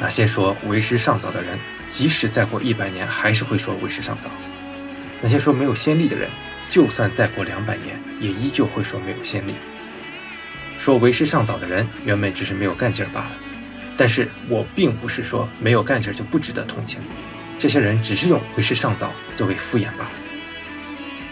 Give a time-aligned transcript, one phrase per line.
[0.00, 1.58] 那些说为时尚早的人，
[1.90, 4.30] 即使再过一百年，还是会说为时尚早；
[5.20, 6.30] 那些说没有先例的人，
[6.66, 9.54] 就算再过两百年，也依旧会说没有先例。
[10.78, 13.32] 说为时尚早的人，原本只是没有干劲儿罢了。
[13.94, 16.98] 但是我并不是说没有干劲儿就不值得同情，
[17.58, 20.10] 这些人只是用为时尚早作为敷衍罢了。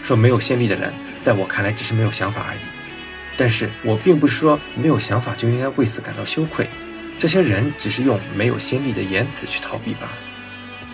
[0.03, 0.93] 说没有先例的人，
[1.23, 2.59] 在我看来只是没有想法而已。
[3.35, 6.69] 但是我并不是说没有想法就应该为此感到羞愧。
[7.19, 10.11] 这些人只是用没有先例的言辞去逃避罢了。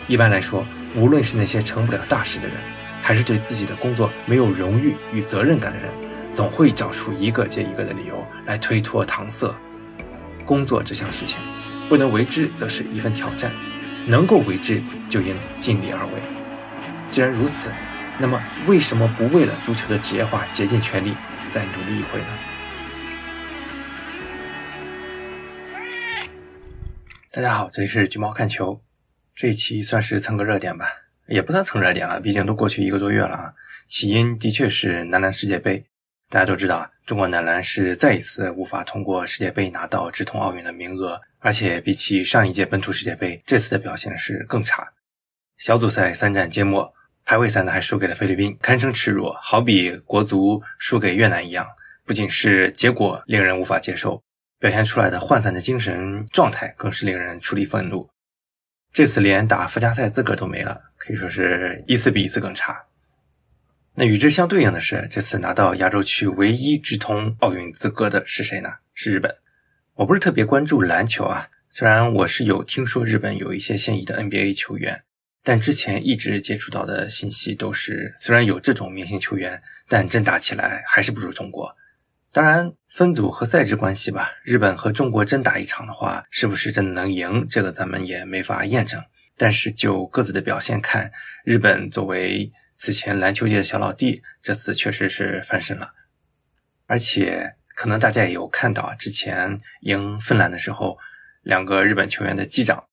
[0.07, 0.65] 一般来说，
[0.95, 2.57] 无论是那些成不了大事的人，
[2.99, 5.93] 还是对自己的工作没有荣誉与责任感的人，
[6.33, 9.55] 总会找出一个接一个的理由来推脱搪塞。
[10.43, 11.37] 工作这项事情，
[11.87, 13.51] 不能为之则是一份挑战，
[14.07, 16.19] 能够为之就应尽力而为。
[17.11, 17.69] 既然如此，
[18.17, 21.15] 那么为什么不为了足球的职业化竭尽全力，
[21.51, 22.54] 再努力一回呢？
[27.35, 28.81] 大家好，这里是橘猫看球。
[29.35, 30.87] 这一期算是蹭个热点吧，
[31.27, 33.53] 也不算蹭热点了，毕竟都过去一个多月了啊。
[33.85, 35.85] 起因的确是男篮世界杯，
[36.29, 44.93] 大家都知道啊，中国男篮是再一次无法通过世界杯拿到直通奥运的名额，而且比起上一届本土世界杯，这次的表现是更差。
[45.57, 46.93] 小组赛三战皆末，
[47.25, 51.67] 排位赛呢还输给了菲律宾，堪称耻辱，好比国足输给越南一样。
[52.05, 54.23] 不仅是结果令人无法接受。
[54.65, 58.09] 表现出来的涣散的精神状态更是令人出离愤怒。
[58.91, 62.87] 这次连打附加赛资格都没了，可以说是一次比一次更差。
[63.93, 68.69] 那与之相对应的是，这次拿到亚洲区唯一直通奥运资格的是谁呢？
[68.95, 69.35] 是日本。
[69.93, 75.03] 我不是特别关注篮球啊，虽然我是有听说日本有一些现役的 NBA 球员，
[75.43, 81.77] 但之前一直接触到的信息都是，虽然有这种明星球员，但真打起来还是不如中国。
[82.35, 84.29] 当然，分组和赛制关系吧。
[84.43, 87.47] 日本和中国真打一场的话，是不是真的能赢？
[87.49, 89.01] 这个咱们也没法验证。
[89.37, 91.13] 但是就各自的表现看，
[91.45, 95.93] 日本作为此前篮球界的小老弟，这次确实是翻身了。
[96.87, 100.97] 而且可能大家也有看到，之前赢芬兰的时候，
[101.41, 102.83] 两个日本球员的击掌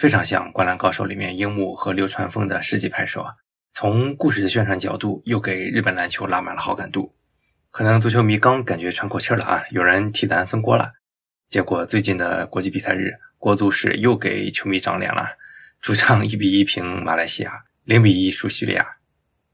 [0.00, 3.34] 非常像《灌篮高手》里面樱木和流川枫的世纪拍手啊。
[3.72, 7.14] 从故事的宣传角度，又给日本篮球拉满了好感度。
[7.70, 10.94] 可能足球迷刚感觉喘口气了啊，有人替咱分锅了。
[11.48, 15.36] 结果最近的国际比赛日，国足是又给球迷长脸了，
[15.80, 18.96] 主场一比一平马来西亚，零比一输叙利亚。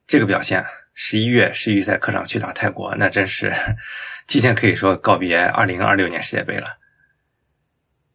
[0.06, 3.52] 这个表现，十一月世预赛客场去打泰国，那真是
[4.26, 6.78] 提前可以说告别二零二六年世界杯了。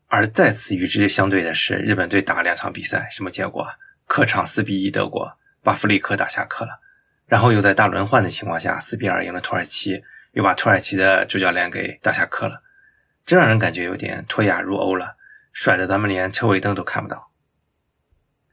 [0.08, 3.68] 而再次与之相对的是，日本队打两场比赛，什么结果？
[4.08, 6.82] 客场四比一德国，把弗里克打下课了。
[7.32, 10.04] 然后又在大轮换的情况下，四比二赢了土耳其，
[10.34, 12.62] 又把土耳其的主教练给打下课了，
[13.26, 15.16] 这让人感觉有点脱亚入欧了，
[15.54, 17.32] 甩的咱们连车尾灯都看不到。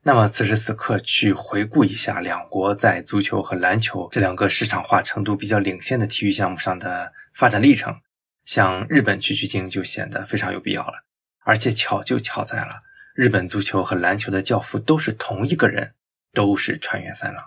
[0.02, 7.96] 那么此时此刻去回顾一下两国在足球和篮球这两个市场化程度比较领先的体育项目上的发展历程，
[8.44, 11.04] 向日本取取经就显得非常有必要了。
[11.40, 15.94] 而且巧就巧在了，日本足球和篮球的教父都是同一个人，
[16.32, 17.44] 都是川原三郎。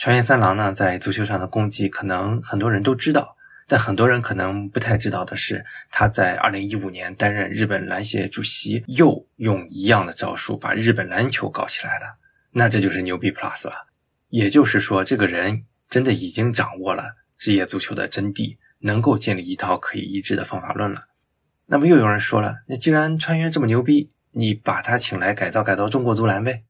[0.00, 3.36] 川原三郎呢，在足球上的功绩可能很多人都知道，
[3.68, 12.16] 但很多人可能不太知道的是，他在2015年担任日本篮协主席，又用一样的招数把日本篮球搞起来了。
[12.52, 13.88] 那这就是牛逼 plus 了。
[14.30, 21.08] 也就是说，这个人真的已经掌握了职业足球的真谛，能够建立一套可以一致的方法论了。
[21.66, 26.64] 那么又有人说了，那既然川原这么牛逼，你把他请来改造改造中国足篮呗？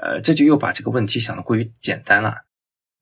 [0.00, 2.44] 呃，这就又把这个问题想得过于简单了。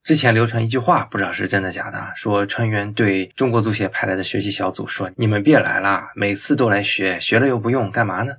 [0.02, 8.38] 之前流传一句话，不知道是真的假的，说川原对中国足协派来的学习小组说：“你们别来了，每次都来学，学了又不用，干嘛呢？”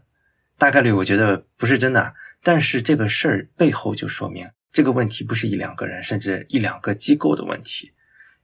[0.57, 7.93] 大概率我觉得不是真的，但是这个事儿背后就说明这个问题不是一两个人，甚至一两个机构的问题。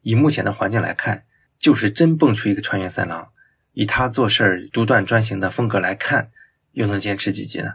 [0.02, 1.26] 以目前的环境来看，
[1.58, 3.30] 就是真蹦出一个川原三郎，
[3.74, 6.30] 以他做事儿独断专行的风格来看，
[6.74, 7.74] 又能坚持几集呢？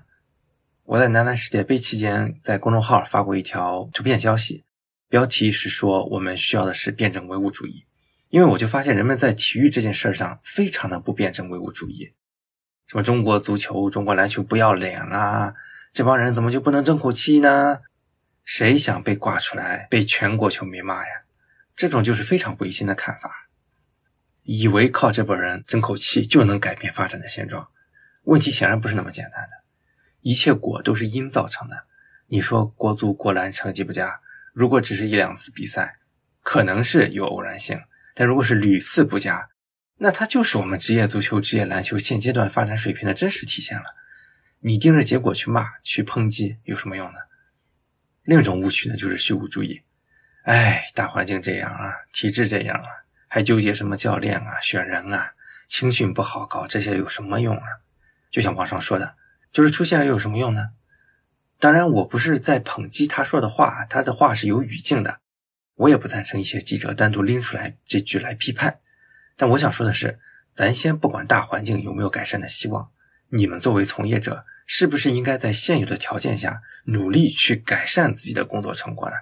[0.84, 4.64] 我在男篮世界杯期间，在公众号发过一条图片消息，
[5.08, 7.86] 标题是说我们需要的是辩证唯物主义，
[8.30, 12.12] 因为我就发现人们在体育这件事上非常的不辩证唯物主义，
[12.88, 15.54] 什么中国足球、中国篮球不要脸啦，
[15.92, 17.78] 这帮人怎么就不能争口气呢？
[18.44, 21.22] 谁想被挂出来被全国球迷骂呀？
[21.76, 23.48] 这种就是非常违心的看法，
[24.42, 27.68] 以为靠这帮人争口气就能改变发展的现状，
[28.24, 29.61] 问题显然不是那么简单的。
[30.22, 31.86] 一切果都是因造成的。
[32.28, 34.20] 你说国足国篮成绩不佳，
[34.52, 35.98] 如果只是一两次比赛，
[36.42, 37.78] 可能是有偶然性；
[38.14, 39.50] 但如果是屡次不佳，
[39.98, 43.84] 那它就是我们职业足球、职业篮球现阶段发展水平的真实体现了。
[44.60, 47.18] 你盯着结果去骂、去抨击有什么用呢？
[48.22, 49.82] 另一种误区呢，就是虚无主义。
[50.44, 52.86] 哎，大环境这样啊，体制这样啊，
[53.28, 55.34] 还纠结什么教练啊、选人啊，
[55.66, 57.64] 青训不好搞，这些有什么用啊？
[58.30, 59.16] 就像网上说的，
[59.52, 60.70] 就是出现了又有什么用呢？
[61.58, 65.20] 当然，我不是在抨击他说的话，他的话是有语境的。
[65.74, 68.78] 我也不赞成一些记者单独拎出来这句来批判。
[69.36, 70.18] 但我想说的是，
[70.54, 72.90] 咱先不管大环境有没有改善的希望，
[73.28, 74.44] 你们作为从业者。
[74.64, 79.16] 是不是应该在现有的条件下努力去改善自己的工作成果呢？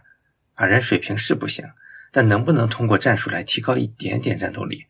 [0.55, 1.65] 啊，人水平是不行，
[2.13, 4.87] 但能不能通过战术来提高一点点战斗力？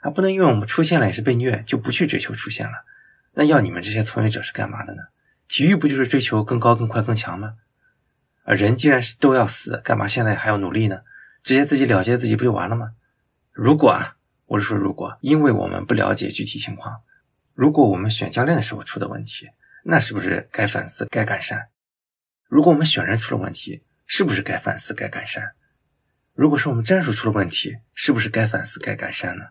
[0.00, 2.84] 啊，不能因为我们出现了也是被虐就不去追求出现了？
[3.34, 5.02] 那要你们这些从业者是干嘛的呢？
[5.46, 7.54] 体育不就是追求更高、更快、更强吗？
[8.44, 11.02] 而人既然是都要死，干嘛现在还要努力呢？
[11.42, 12.92] 直接自己了结自己不就完了吗？
[13.52, 14.16] 如果啊，
[14.46, 17.02] 我是说如果，因为我们不了解具体情况，
[17.52, 19.50] 如果我们选教练的时候出的问题。
[19.86, 21.68] 那是不是该反思、该改善？
[22.48, 25.52] 如果我们选人出了问题，是不是该反思、该改善？
[26.32, 29.48] 如果说我们战术出了问题，是不是该反思、该改善呢？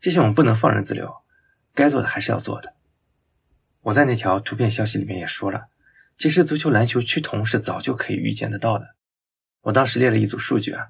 [0.00, 1.22] 这些我们不能放任自流，
[1.76, 2.74] 该做的还是要做的。
[3.88, 5.68] 我在那条图片消息里面也说了，
[6.18, 8.94] 其实足球、篮球趋同是早就可以预见得到的。
[9.62, 10.88] 我当时列了一组数据啊，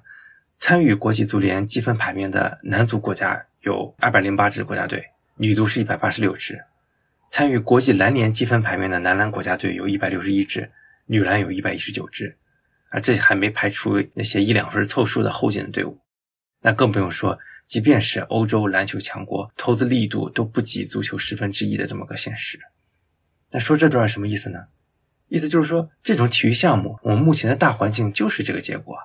[0.57, 6.59] 参与国际足联积分排名的男足国家有二百零八支国家队，女足是一百八十六支。
[7.31, 10.69] 参与国际篮联积分排名的男篮国家队有一百六十一支，
[11.05, 12.37] 女篮有一百一十九支，
[12.89, 15.97] 啊，这还没排除那些一两分凑数的后进的队伍。
[16.61, 22.59] 那更不用说，即便是欧洲篮球强国，投资力度都不及足球十分之一的这么个现实。
[23.51, 24.65] 那说这段什么意思呢？
[25.27, 28.97] 意思就是说，这种体育项目，我们目前的大环境就是这个结果。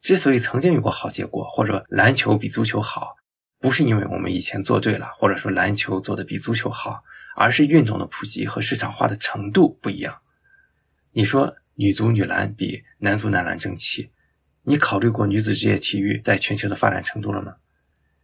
[0.00, 3.16] 之所以曾经有过好结果，或者篮球比足球好。
[3.60, 7.04] 不是因为我们以前做对了，或者说篮球做的比足球好，
[7.36, 10.22] 而是运动的普及和市场化的程度不一样。
[11.12, 14.10] 你说女足、女篮比男足、男篮争气，
[14.62, 17.56] 你考虑过女子职业体育在全球的发展程度了吗？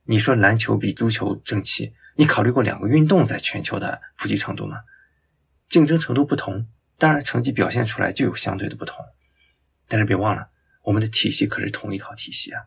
[0.05, 4.79] 你说篮球比足球争气，你考虑过两个运动在全球的普及程度吗？
[5.69, 6.67] 竞争程度不同，
[6.99, 9.05] 当然成绩表现出来就有相对的不同。
[9.89, 10.49] 但是别忘了，
[10.83, 12.67] 我们的体系可是同一套体系啊，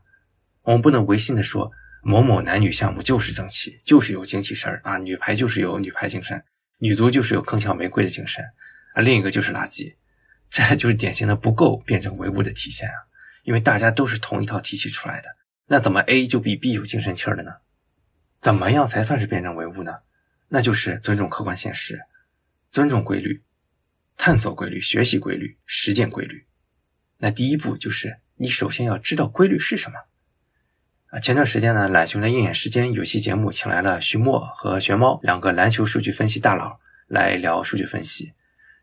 [0.63, 1.71] 我们不能违心的说。
[2.01, 4.97] 某某男女项目就是争气，就是有精气神儿啊！
[4.97, 6.41] 女排就是有女排精神，
[6.77, 8.41] 女足就是有铿锵玫瑰的精神
[8.93, 9.01] 啊！
[9.01, 9.97] 另一个就是垃圾，
[10.49, 12.95] 这就是典型的不够辩证唯物的体现啊！
[13.43, 15.35] 因为大家都是同一套体系出来的，
[15.67, 17.51] 那怎么 A 就比 B 有精神气儿的呢？
[18.39, 19.97] 怎么样才算是辩证唯物呢？
[20.47, 21.99] 那就是尊重客观现实，
[22.71, 23.43] 尊重规律，
[24.17, 26.45] 探索规律，学习规律，实践规律。
[27.19, 29.97] 那第一步就是你首先要知道规律是什么。
[31.07, 38.33] 啊，前段时间呢，懒熊的鹰眼时间有期节目请来了徐墨和玄猫两个篮球数据分析大佬来聊数据分析。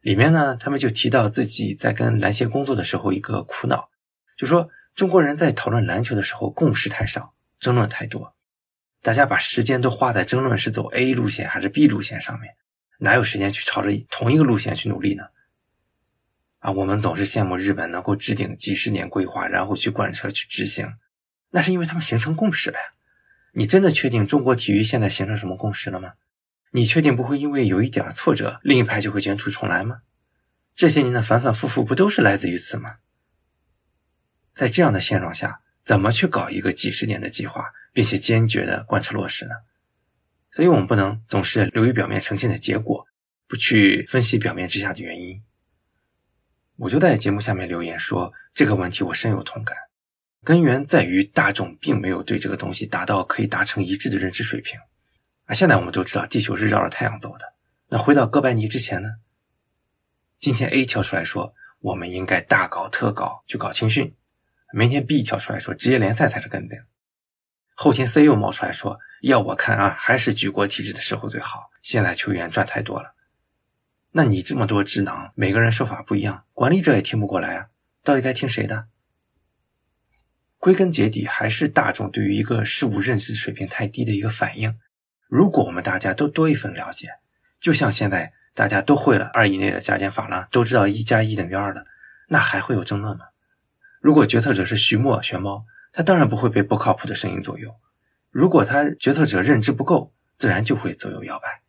[0.00, 3.90] 里面呢，他们就提到自己在跟篮协工作的时候一个苦恼，
[4.36, 8.34] 就说中国人在讨论篮球的时候共识太少，争论太多，
[9.02, 12.54] 大家把时间都花在争论是走 A 路线还是 B 路线上面，
[12.98, 15.24] 哪有时间去朝着同一个路线去努力呢？
[16.58, 20.96] 啊，我们总是羡慕日本能够制定几十年规划，然后去贯彻去执行。
[21.50, 22.84] 那是因为他们形成共识了呀。
[23.52, 26.14] 你真的确定中国体育现在形成什么共识了吗？
[26.72, 30.00] 你确定不会因为有一点挫折，另一派就会卷土重来吗？
[30.74, 32.96] 这些年的反反复复不都是来自于此吗？
[34.52, 39.54] 在这样的现状下，怎么去搞一个几十年的计划，并且坚决的贯彻落实呢？
[40.50, 43.06] 所以我们不能总是流于表面呈现的结果，
[43.46, 45.42] 不去分析表面之下的原因。
[46.76, 49.76] 我就在节目下面留言说这个问题我深有同感。
[50.44, 54.78] 根源在于大众并没有对这个东西达到可以达成一致的认知水平
[55.46, 55.54] 啊！
[55.54, 57.54] 现在我们都知道地球是绕着太阳走的。
[57.88, 59.16] 那回到哥白尼之前呢？
[60.38, 64.14] 今天 A 跳出来说我们应该大搞特搞去搞青训，
[64.72, 66.86] 明天 B 跳出来说职业联赛才是根本，
[67.78, 73.14] 后天 C 又冒出来说要我看啊，还是举国体制的时候最好，现在球员赚太多了。
[74.12, 77.66] 那你这么多智囊，每个人说法不一样，管理者也听不过来啊！
[78.02, 78.86] 到底该听谁的？
[80.58, 84.78] 归根结底，还是大众对于一个事物认知水平太低的一个反应。
[85.28, 87.18] 如果我们大家都多一份了解，
[87.60, 91.84] 就像现在大家都会了二以内的加减法了，都知道一加一等于二了，
[92.28, 93.26] 那还会有争论吗？
[94.00, 95.66] 如果决策者是徐墨、玄猫，
[95.96, 97.74] 他当然不会被不靠谱的声音左右。
[98.30, 101.62] 如果他决策者认知不够，自然就会左右摇摆。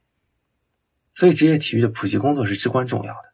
[1.16, 3.34] 所以，职业体育的普及工作是至关重要的。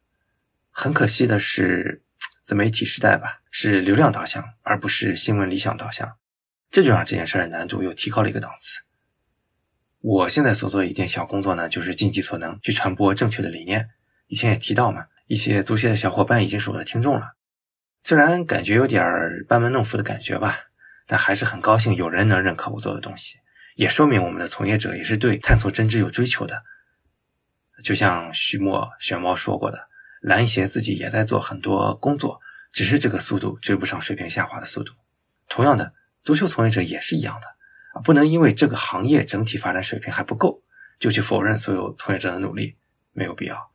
[0.70, 2.00] 很可惜的是。
[2.46, 6.18] 自媒体时代吧，是流量导向，而不是新闻理想导向，
[6.70, 8.82] 这就让这件事的难度又提高了一个档次。
[10.02, 13.92] 我现在所做一点小工作呢，就是尽己所能去传播正确的理念，
[14.28, 17.38] 以前也提到嘛，一些足协的小伙伴已经是我的听众了。
[18.02, 19.02] 虽然感觉有点
[19.48, 20.58] 班门弄斧的感觉吧，
[21.08, 23.38] 但还是很高兴有人能认可我做的东西，
[23.76, 26.64] 也说明我们的从业者也是对探索真知有追求的。
[27.84, 29.88] 就像徐墨、玄猫说过的，
[30.22, 32.40] 篮协自己也在做很多工作，
[32.72, 34.94] 只是这个速度追不上水平下滑的速度。
[35.50, 35.94] 同样的，
[36.24, 37.48] 足球从业者也是一样的
[37.94, 40.64] 啊，不能因为这个行业整体发展水平还不够，
[41.00, 42.78] 就去否认所有从业者的努力，
[43.12, 43.72] 没有必要。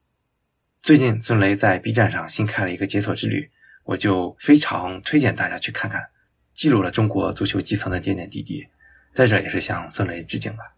[0.80, 3.50] 最近孙雷在 B 站上新开了一个解锁之旅，
[3.84, 6.10] 我就非常推荐大家去看看，
[6.58, 8.66] 记录了中国足球基层的点点滴滴，
[9.14, 10.74] 在这也是向孙雷致敬吧。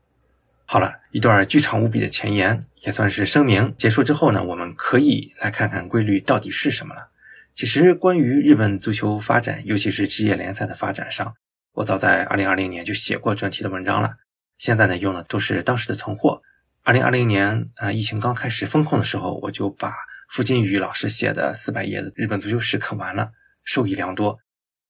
[0.67, 3.75] 好了一段巨长无比的前言，也算是声明。
[3.79, 7.09] 结束之后呢，我们可以来看看规律到底是什么了。
[7.55, 11.35] 其实关于日本足球发展，尤其是职业联赛的发展上，
[11.73, 14.17] 我早在2020年就写过专题的文章了。
[14.59, 16.43] 现在呢，用的都是当时的存货。
[16.83, 19.95] 二零二零年，呃，疫情刚开始封控的时候，我就把
[20.29, 23.33] 付金宇老师写的四百页的日本足球史看完了，
[23.65, 24.39] 受益良多，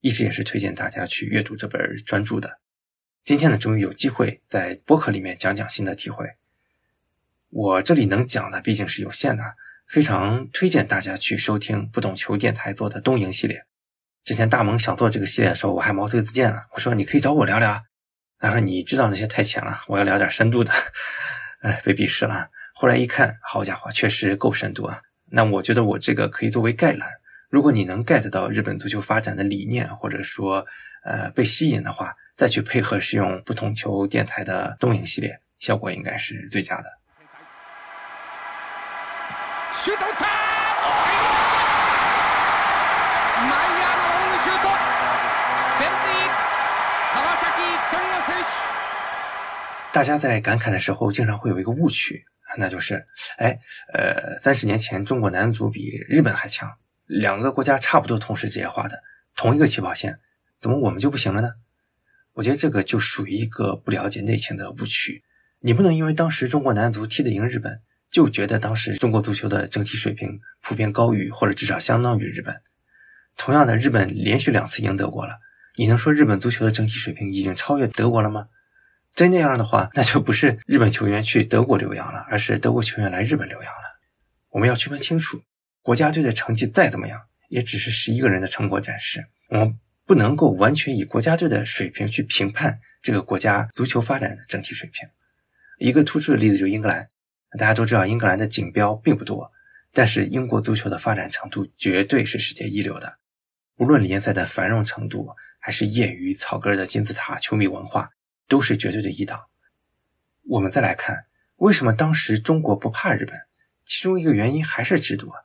[0.00, 2.58] 一直也是推荐大家去阅读这本专著的。
[3.22, 6.26] 今天呢，终于有机会在播客里面讲讲新的体会。
[7.50, 13.66] 我这里能讲的毕竟是有限的，非常推荐大家去收听不懂球电台做的东营系列。
[14.24, 17.82] 之前大萌想做这个系列的时候，我还毛遂自荐了，我说你可以找我聊聊。
[18.38, 20.72] 他说你知道那些太浅了，我要聊点深度的。
[21.60, 22.48] 哎，被鄙视了。
[22.72, 25.02] 后来一看，好家伙，确实够深度啊。
[25.26, 27.19] 那我觉得我这个可以作为概览。
[27.50, 30.64] 如果你能 get 到日本足球发展的理念，或者说
[31.02, 36.84] 呃被吸引的话，再去配合使用不同球电台的东影系列，效果应该是最佳的。
[49.92, 52.24] 大家在感慨的时候，经常会有一个误区，
[52.58, 53.04] 那就是，
[53.38, 53.58] 哎，
[53.92, 56.70] 呃，三十年前中国男足比日本还强，
[57.10, 59.02] 两个国家差不多同时职业化的，
[59.34, 60.20] 同一个起跑线，
[60.60, 61.54] 怎么我们就不行了呢？
[62.34, 65.24] 我觉得这个就属于一个不了解内情的误区。
[65.58, 72.62] 你不能因为当时中国男足踢得赢日本，就觉得当时中国足球的整体水平普遍高于或者至少相当于日本。
[73.36, 75.40] 同样的，日本连续两次赢德国了，
[75.76, 78.46] 你能说日本足球的整体水平已经超越德国了吗？
[79.16, 84.00] 真那样的话，那就不是日本球员去德国留洋了，而是德国球员来日本留洋了。
[84.50, 85.42] 我们要区分清楚，
[85.82, 89.26] 国家队的成绩再怎么样，也只是十一个人的成果展示。
[89.48, 95.08] 我们不能够完全以国家队的水平去评判这个国家足球发展的整体水平。
[95.78, 97.08] 一个突出的例子就是英格兰，
[97.58, 99.50] 大家都知道英格兰的锦标并不多，
[99.92, 103.18] 但是英国足球的发展程度绝对是世界一流的。
[103.76, 108.10] 无论联赛的繁荣程度，还是业余草根的金字塔球迷文化。
[108.50, 109.46] 都是绝对的一档。
[110.42, 111.26] 我们再来看，
[111.58, 113.38] 为什么当时中国不怕日本？
[113.84, 115.38] 其中一个原因还是制度啊。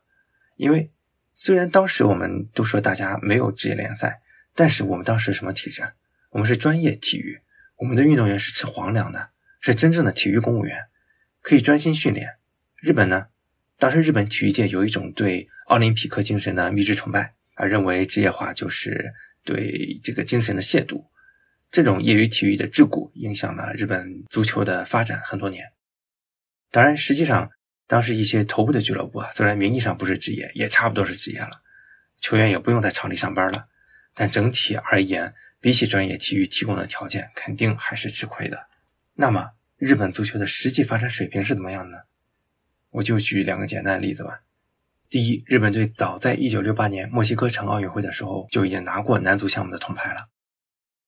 [0.56, 0.92] 因为
[1.34, 4.22] 虽然当时我们都说大家没有职业联赛，
[4.54, 5.94] 但是我们当时什么体制啊？
[6.32, 7.42] 我们是专业体育，
[7.78, 10.86] 我们的运动员是吃皇粮的，是真正的体育公务员，
[11.42, 12.36] 可以专心训练。
[12.76, 13.28] 日本呢？
[13.78, 21.06] 当时日本体育界有一种对奥林匹克精神的迷之崇拜，而认为职业化就是对这个精神的亵渎。
[21.70, 25.74] 这种业余体育的桎梏，影响了日本足球的发展很多年。
[26.72, 27.52] 当然，实际上
[27.88, 31.62] 当时一些头部的俱乐部啊，虽然名义上不是职业，也差不多是职业了，
[32.20, 33.68] 球员也不用在场里上班了。
[34.13, 38.68] 但整体而言，比起专业体育提供的条件，肯定还是吃亏的。
[39.15, 42.00] 那么，日本足球的实际发展水平是怎么样呢？
[42.92, 44.42] 我就举两个简单的例子吧。
[45.10, 50.30] 第一，日本队早在1968年墨西哥城奥运会的时候，就已经拿过男足项目的铜牌了。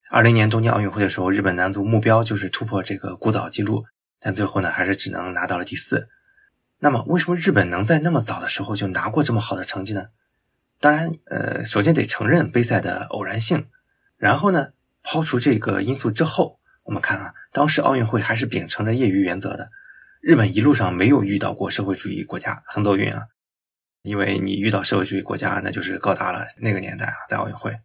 [0.10, 3.86] 二零年东京奥运会的时候，日本男足目标就是突破这个孤岛纪录，
[4.20, 6.10] 但最后呢，还是只能拿到了第四。
[6.80, 10.10] 那么，为什么日本能在那么早的时候就拿过这么好的成绩呢？
[10.80, 13.68] 当然，呃，首先得承认杯赛的偶然性。
[14.16, 19.72] 然后呢，抛除这个因素之后，我们看啊，当时奥运会还是秉承着业余原则的。
[20.22, 23.24] 日本一路上没有遇到过社会主义国家，很走运啊。
[24.04, 27.80] 因为你遇到社会主义国家，那就是高达了那个年代啊，在奥运会。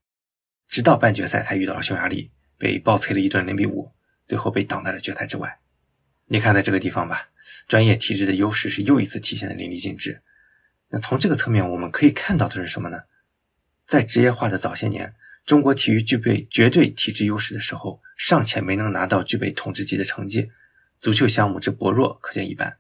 [0.68, 3.92] 直到半决赛才遇到了匈牙利，被暴催了一顿零比五，
[4.26, 5.58] 最后被挡在了决赛之外。
[6.32, 7.28] 你看，在这个地方吧，
[7.68, 10.22] 专业体制的优势是又一次体现的淋漓尽致。
[10.88, 13.02] 那从这个侧面我们可以看到的是什么呢？
[13.84, 20.50] 在职业化的早些年，中国体育具备绝对体制优势的时候，尚且没能拿到具备统治级的成绩，
[20.98, 22.78] 足球项目之薄弱可见一斑。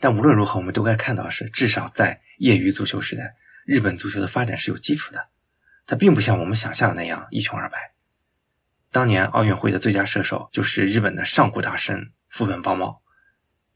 [0.00, 5.28] 但无论如何，我们都该看到是，至少在业余足球时代，日本足球的发展是有基础的。
[5.86, 7.92] 它并不像我们想象的那样一穷二白。
[8.90, 13.02] 当年奥运会的最佳射手就是日本的上古大神副本邦茂，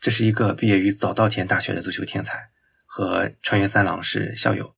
[0.01, 2.49] 这是一个毕业于早稻田大学的足球天才，
[2.87, 4.75] 和川原三郎是校友。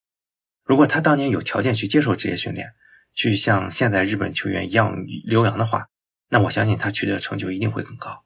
[0.65, 2.75] 如果他当年有条件去接受职业训练，
[3.15, 5.91] 去像现在日本球员一样留洋的话，
[6.31, 8.25] 那我相信他取得的成就一定会更高。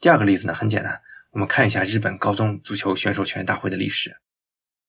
[0.00, 4.16] 第二个例子呢，很简单，我们看一下日本高中足球选手球员大会的历史。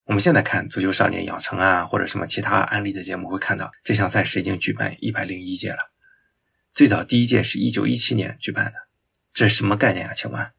[0.05, 5.91] 我们现在看《足球少年养成》啊，或者什么其他案例的节目，会看到这项赛事已经举办一百零一届了。
[6.73, 8.86] 最早第一届是一九一七年举办的，
[9.37, 10.13] 这是什么概念啊？
[10.15, 10.51] 请问，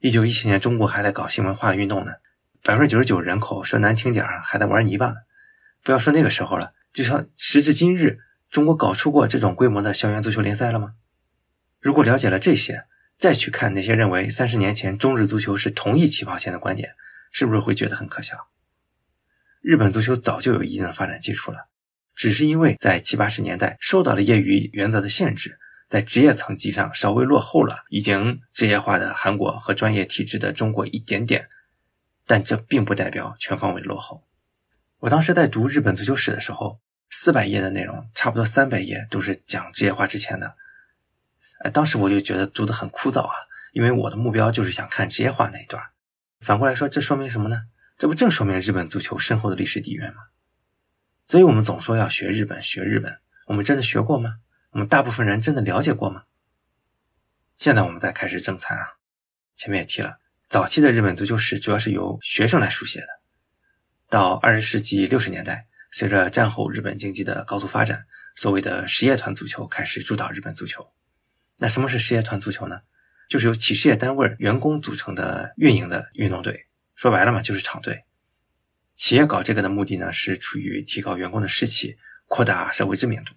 [0.00, 2.14] 一九一七年中国还在搞新文化运动呢，
[2.64, 5.14] 百分之九十九人口说难听点儿还在玩泥巴呢。
[5.84, 8.18] 不要说那个时候了，就像时至今日，
[8.50, 10.94] 中国搞出过这种规模的校园足球联赛了吗？
[11.80, 12.86] 如果了解了这些，
[13.16, 16.96] 再去看那些认为三十年前中日足球是同一起跑线的观点，
[17.30, 18.48] 是不是会觉得很可笑？
[19.60, 21.68] 日本足球早就有一定的发展基础了，
[22.16, 25.60] 只是因为在七八十年代受到了业余原则的限制。
[25.94, 31.48] 在职业层级上稍微落后了，已经职业化的韩国和专业体制的中国一点点，
[32.26, 34.24] 但这并不代表全方位落后。
[34.98, 40.56] 我当时在读日本足球史的时候，四百页的内容，差不多三百页都是讲职业化之前的。
[41.60, 43.36] 哎，当时我就觉得读得很枯燥啊，
[43.72, 45.80] 因为我的目标就是想看职业化那一段。
[46.40, 47.66] 反过来说，这说明什么呢？
[47.96, 50.22] 这不正说明日本足球深厚的历史底蕴吗？
[51.28, 54.38] 所以我们总说要学日本，学日本，我们真的学过吗？
[54.74, 56.24] 我们大部分人真的了解过吗？
[57.56, 58.94] 现在我们再开始正餐啊。
[59.54, 63.06] 前面也提了，早期的日本足球史主要是由学生来书写的。
[64.10, 70.92] 到二十世纪六十年代，随着战后日本经济的高速发展，所谓的实业团足球开始主导日本足球。
[71.58, 72.80] 那什么是实业团足球呢？
[73.28, 76.66] 就是由企事业单位员工组成的运营的运动队。
[76.96, 78.06] 说白了嘛，就是厂队。
[78.92, 83.34] 企业搞这个的目的呢，是出于提高员工的士气，扩大社会知名度。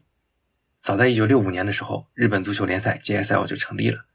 [0.88, 4.06] 早在1965年的时候，日本足球联赛 JSL 就成立了。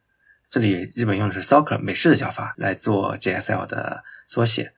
[0.48, 4.72] 这里日本用的是 soccer 美式的叫法来做 JSL 的缩写。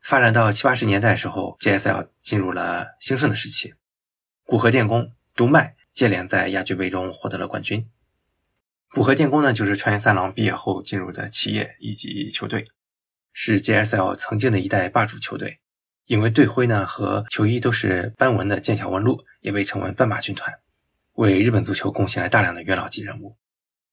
[0.00, 3.74] 发展到七八十年代时候，JSL 进入了兴盛的时期。
[4.44, 7.90] 古河电工、读卖接连在亚俱杯中获得了冠军。
[8.92, 12.64] 古河电工呢，就是川原三郎毕业后进入的企业以及球队，
[13.32, 15.58] 是 JSL 曾经的一代霸主球队。
[16.06, 20.60] 因为队徽呢和球衣都是斑纹的剑桥纹路，也被称为斑马军团。
[21.20, 23.36] 为日本足球贡献了大量的元老级人物，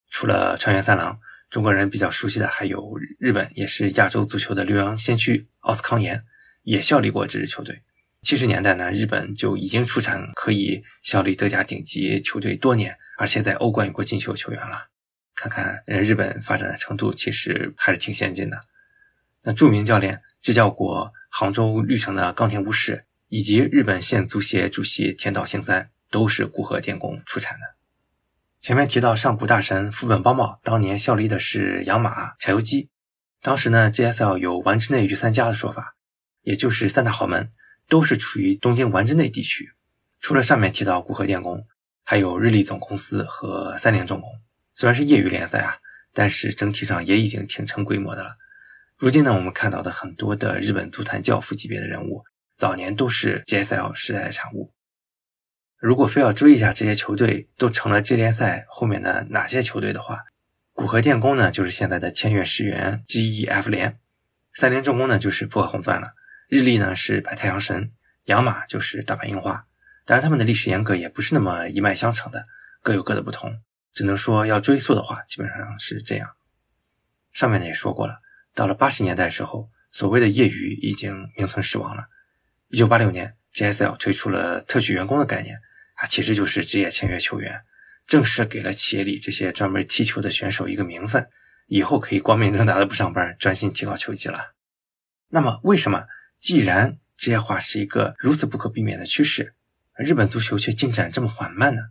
[0.09, 6.23] 除了川原三郎，中国人比较熟悉的还有日本也是亚洲足球的留洋先驱奥斯康延，
[6.63, 7.81] 也效力过这支球队。
[8.21, 14.87] 七十年代呢，日本就已经出产可以效力德甲顶级球队多年，而且在欧冠有过进球球员了。
[15.35, 18.61] 看看人日本发展的程度，其实还是挺先进的。
[19.43, 25.89] 那著名教练执教过杭州绿城的冈田武史，以及日本现足协主席田岛幸三。
[26.09, 27.75] 都是古河电工出产的。
[28.59, 32.89] 前面提到上古大神副本邦茂当年效力的是养马柴油机。
[33.41, 35.95] 当时呢，JSL 有丸之内御三家的说法，
[36.41, 37.49] 也就是三大豪门
[37.87, 39.73] 都是处于东京丸之内地区。
[40.19, 41.65] 除了上面提到古河电工，
[42.03, 44.29] 还有日立总公司和三菱重工。
[44.73, 45.77] 虽然是业余联赛啊，
[46.13, 48.35] 但是整体上也已经挺成规模的了。
[48.97, 52.23] 如今呢，我们看到的很多的日本足坛教父级别的人物，
[52.57, 54.73] 早年都是 JSL 时代的产物。
[55.79, 60.25] 如果非要追一下这些球队都成了 J 联赛后面的哪些球队的话，
[60.73, 63.99] 古河电工呢就是现在的千越石原 GEF 联，
[64.55, 66.13] 三菱重工呢就是破红钻了，
[66.49, 67.91] 日立呢是白太阳神，
[68.25, 69.67] 养马就是大阪樱花。
[70.03, 72.47] 当然他们的历史严格也不是那么一脉相承的，
[72.81, 73.61] 各有各的不同。
[73.93, 76.35] 只能说要追溯的话，基本上是这样。
[77.31, 78.19] 上面呢也说过了，
[78.55, 82.07] 到了八十年代时候，所谓的业余已经名存实亡了。
[82.69, 85.57] 一九八六年，JSL 推出了特许员工的概念。
[85.95, 87.63] 啊，其实就是职业签约球员，
[88.05, 91.27] 正式给了企业里这些专门踢球的选手一个名分，
[91.65, 94.53] 以后可以光明正大的不上班，专心提高球技了。
[95.29, 96.05] 那么，为什么
[96.37, 99.55] 既然职业化是一个如此不可避免的趋势，
[99.97, 101.81] 日本足球却进展这么缓慢呢？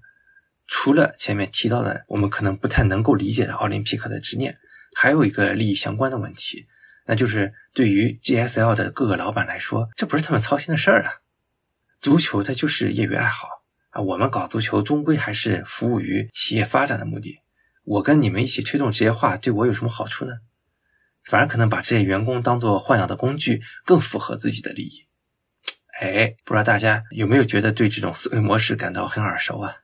[0.68, 4.56] 除了前面提到的我们可能不太能够理解的奥林匹克的执念，
[4.94, 6.68] 还有一个利益相关的问题，
[7.06, 11.25] 那就是对于 GSL 的各个老板来说，这不是他们操心的事儿啊。
[12.00, 13.48] 足球它就是业余爱好
[13.90, 14.00] 啊。
[14.00, 17.40] 我们搞足球终归还是服务于企业发展的目的。
[17.84, 20.34] 我跟你们一起推动职业化，对我有什么好处呢？
[21.24, 25.06] 反而可能把这些员工当做豢养的工具，更符合自己的利益。
[26.00, 29.76] 哎，不知道大家有没有觉得对这种思维模式感到很耳熟啊？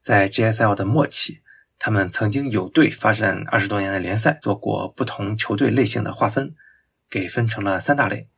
[0.00, 1.42] 在 GSL 的末期，
[1.78, 6.54] 他们曾经有对发展二十多年的联赛做过不同球队类型的划分，
[7.08, 8.28] 给分成了三大类，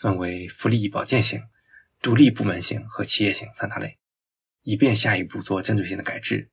[0.00, 1.42] 分为福利保健型、
[2.04, 3.98] 独立部门型和企业型三大类。
[4.66, 6.50] 以便下一步做针对性的改制。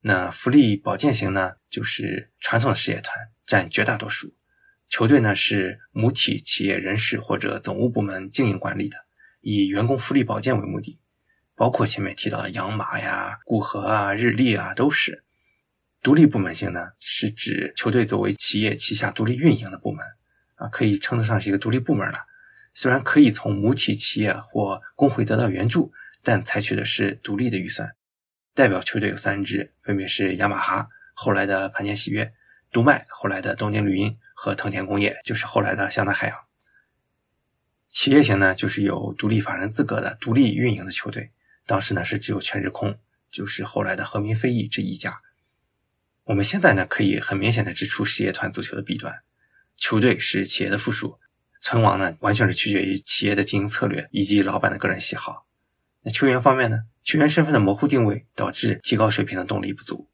[0.00, 4.34] 那福利保健型呢，就是传统的事业团占绝大多数，
[4.88, 9.06] 球队呢是母体企业人事或者总务部门经营管理的，
[9.40, 10.98] 以员工福利保健为目的，
[11.54, 15.24] 包括前面提到的养马呀、固河啊、日立啊都是。
[16.02, 20.04] 独立部门型呢，是指球队作为企业旗下独立运营的部门，
[20.56, 22.26] 啊，可以称得上是一个独立部门了。
[22.74, 27.94] 虽然可以从母体企业或工会得到援助，但采取的是独立的预算。
[28.52, 32.34] 代表球队有三支，分别是雅马哈（后来的盘田喜悦）、
[32.70, 36.36] 读卖（后来的东京绿茵）和藤田工业（就是后来的湘南海洋）。
[37.88, 41.30] 企业型呢，就是有独立法人资格的独立运营的球队。
[41.66, 42.98] 当时呢是只有全日空，
[43.30, 45.22] 就是后来的和民飞翼这一家。
[46.24, 49.22] 我们现在呢，可以很明显的指出事业团足球的弊端：
[49.76, 51.18] 球队是企业的附属，
[51.64, 55.46] 存亡呢完全是取决于企业的经营策略以及老板的个人喜好。
[56.02, 60.06] 那球员方面呢，球员身份的模糊定位导致提高水平的动力不足。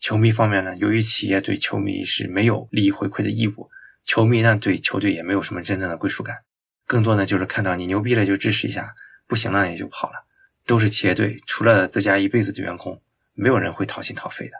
[0.00, 3.70] 球迷方面呢，由于企业对球迷是没有利益回馈的义务，
[4.02, 6.38] 球迷呢对球队也没有什么真正的归属感，
[6.86, 8.96] 更多呢就是看到你牛逼了就支持一下，
[9.28, 10.26] 不行了也就跑了。
[10.64, 13.00] 都是企业队，除了自家一辈子的员工，
[13.32, 14.54] 没有人会掏心掏肺的。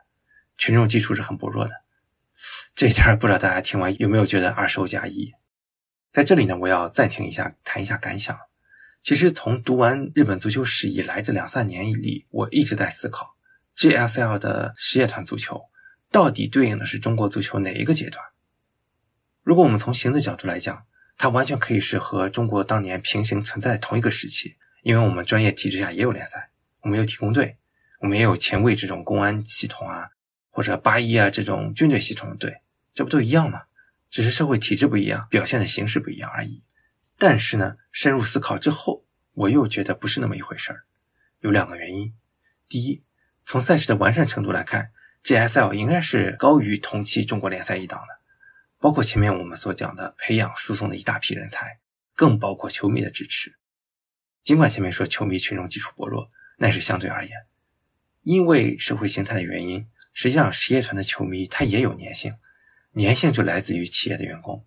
[0.56, 1.72] 群众基础是很薄弱的，
[2.76, 5.32] 这一点不知道大家听完有没有觉得二手加一？
[6.16, 8.34] 在这里呢，我要暂停一下，谈一下感想。
[9.02, 13.36] 其实从读完日本足球史以来这两三年里，我一直在思考
[13.76, 15.64] ，GSL 的实业团足球
[16.10, 18.24] 到底对应的是中国足球哪一个阶段？
[19.42, 20.86] 如果我们从形的角度来讲，
[21.18, 26.48] 它完全可以是和中国当年平行存在同一个时期，因为我们专业体制下也有联赛，
[26.80, 27.58] 我们有体工队，
[28.00, 30.12] 我们也有前卫这种公安系统啊。
[30.48, 32.62] 或者八一啊这种军队系统的队，
[32.94, 33.64] 这不都一样吗？
[34.16, 36.64] 只是社会体制不一样，表现的形式不一样而已。
[37.18, 40.84] 但是呢，深入思考之后，我又觉得不是那么一回事儿。
[41.40, 42.14] 有两个原因：
[42.66, 43.04] 第一，
[43.44, 44.90] 从赛事的完善程度来看
[45.22, 48.20] ，GSL 应该是高于同期中国联赛一档的，
[48.78, 51.78] 包括前面我们所讲的培养输送的一大批人才，
[52.14, 53.58] 更包括球迷的支持。
[54.42, 57.32] 尽管前面说球迷群众基础薄弱，那是相对而言，
[58.22, 59.86] 因为社会形态的原因。
[60.14, 62.38] 实际上，实业团的球迷他也有粘性，
[62.96, 64.64] 粘性就来自于企业的员工。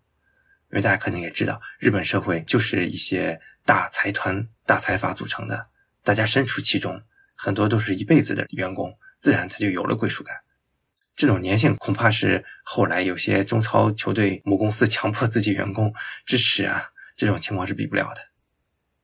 [0.72, 5.68] 因为大家可能也知道，日本社会就是一些大财团、大财阀组成的，
[6.04, 7.02] 大家身处其中，
[7.36, 10.36] 很多都是一辈子的员工，自然他就有了归属感。
[11.16, 18.22] 这种粘性恐怕是后来有些中超球队母公司强迫自己员工支持啊，这种情况是比不了的。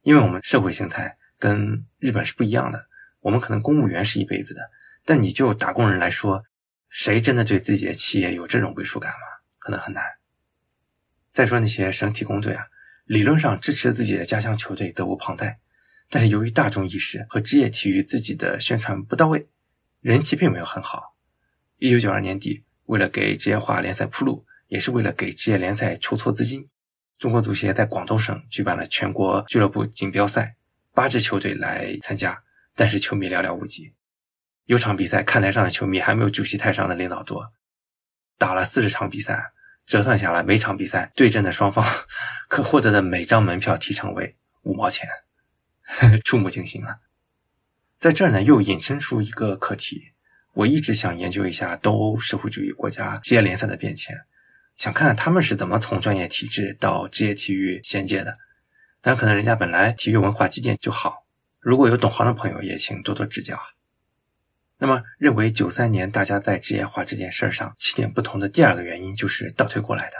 [0.03, 2.85] 因为我们社会形态跟日本是不一样的，
[3.21, 4.61] 我们可能公务员是一辈子的。
[5.03, 6.43] 但你就打工人来说，
[6.97, 9.17] 谁真的对自己的企业有这种归属感吗？
[9.59, 10.01] 可能很难。
[11.33, 12.67] 再说那些省体工队啊，
[13.03, 15.59] 理论上支持自己的家乡球队责无旁贷，
[16.09, 19.49] 但是由于大众意识和职业体育自己的宣传不到位，
[19.99, 21.17] 人气并没有很好。
[21.79, 26.65] 一九九二年底，为了给职业化联赛铺路，也是为了给职业联赛筹措资金，
[27.19, 30.55] 中国足协在广东省举办了全国俱乐部锦标赛，
[30.93, 32.41] 八支球队来参加，
[32.73, 33.94] 但是球迷寥寥无几。
[34.65, 37.53] 有场比赛，看台上的球迷还没有主席台上的领导多。
[38.37, 39.53] 打了四十场比赛，
[39.85, 41.85] 折算下来，每场比赛对阵的双方
[42.49, 45.07] 可获得的每张门票提成为五毛钱，
[46.25, 46.97] 触目惊心啊！
[47.99, 50.13] 在这儿呢，又引申出一个课题：
[50.53, 54.15] 我一直想研究一下东欧社会主义国家职业联赛的变迁，
[54.75, 58.35] 想看看他们是怎么从专业体制到职业体育衔接的。
[58.99, 61.27] 但可能人家本来体育文化积淀就好，
[61.59, 63.63] 如果有懂行的朋友，也请多多指教啊！
[64.77, 70.17] 那么，认为九三年大家在职业化这件事上起点不同的第二个原因，就是倒退过来的。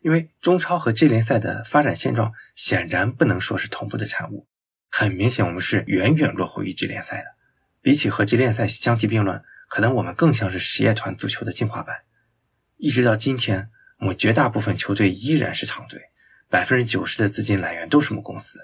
[0.00, 4.46] 因为中超和 J 联赛的发展现状显然不能说是同步的产物，
[4.90, 7.24] 很明显我们是远远落后于 J 联赛的。
[7.82, 11.98] 比起和 J 联赛相提并论，可能我们更像是实业团足球的进化版。
[12.78, 16.00] 一直到今天，我们绝大部分球队依然是厂队，
[16.48, 18.58] 百分之九十的资金来源都是母公司。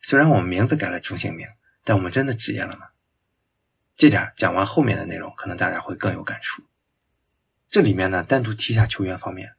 [0.00, 1.46] 虽然我们名字改了中性名，
[1.84, 2.86] 但我们真的职业了吗？
[3.96, 6.62] 这点讲完后面的内容，可能大家会更有感触。
[7.68, 9.54] 这里面呢，单独提一下球员方面。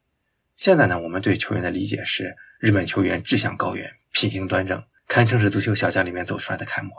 [0.56, 6.94] 现在呢，我们对球员的理解是，日本球员志向高远，品行端正，堪称是足球小将里面走出来的楷模。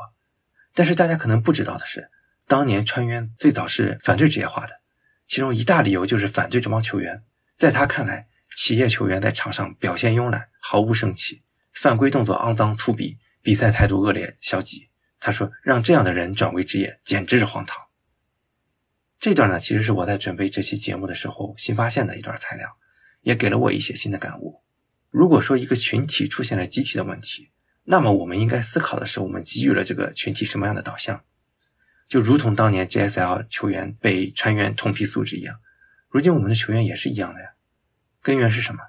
[0.74, 2.10] 但是大家可能不知道的是，
[2.46, 4.80] 当年川渊最早是反对职业化的，
[5.26, 7.22] 其中一大理由就是反对这帮球员。
[7.56, 14.90] 在他看来，企业球员在场上表现慵懒，毫无生气，犯规动作肮脏粗鄙，比赛态度恶劣消极。
[15.18, 17.86] 他说：“让这样的人转为职业，简直是荒唐。”
[19.18, 22.76] 这段呢，其实是我在准备这期节目的时候新发现的一段材料，
[23.22, 24.62] 也给了我一些新的感悟。
[25.10, 27.50] 如果说一个群体出现了集体的问题，
[27.84, 31.24] 那么我们应该思考的是，我们给予了这个群体什么样的导向？
[32.08, 35.60] 就如同当年 GSL 球员被船员痛批素质一样，
[36.08, 37.54] 如今我们的球员也是一样的呀。
[38.20, 38.82] 根源是什么？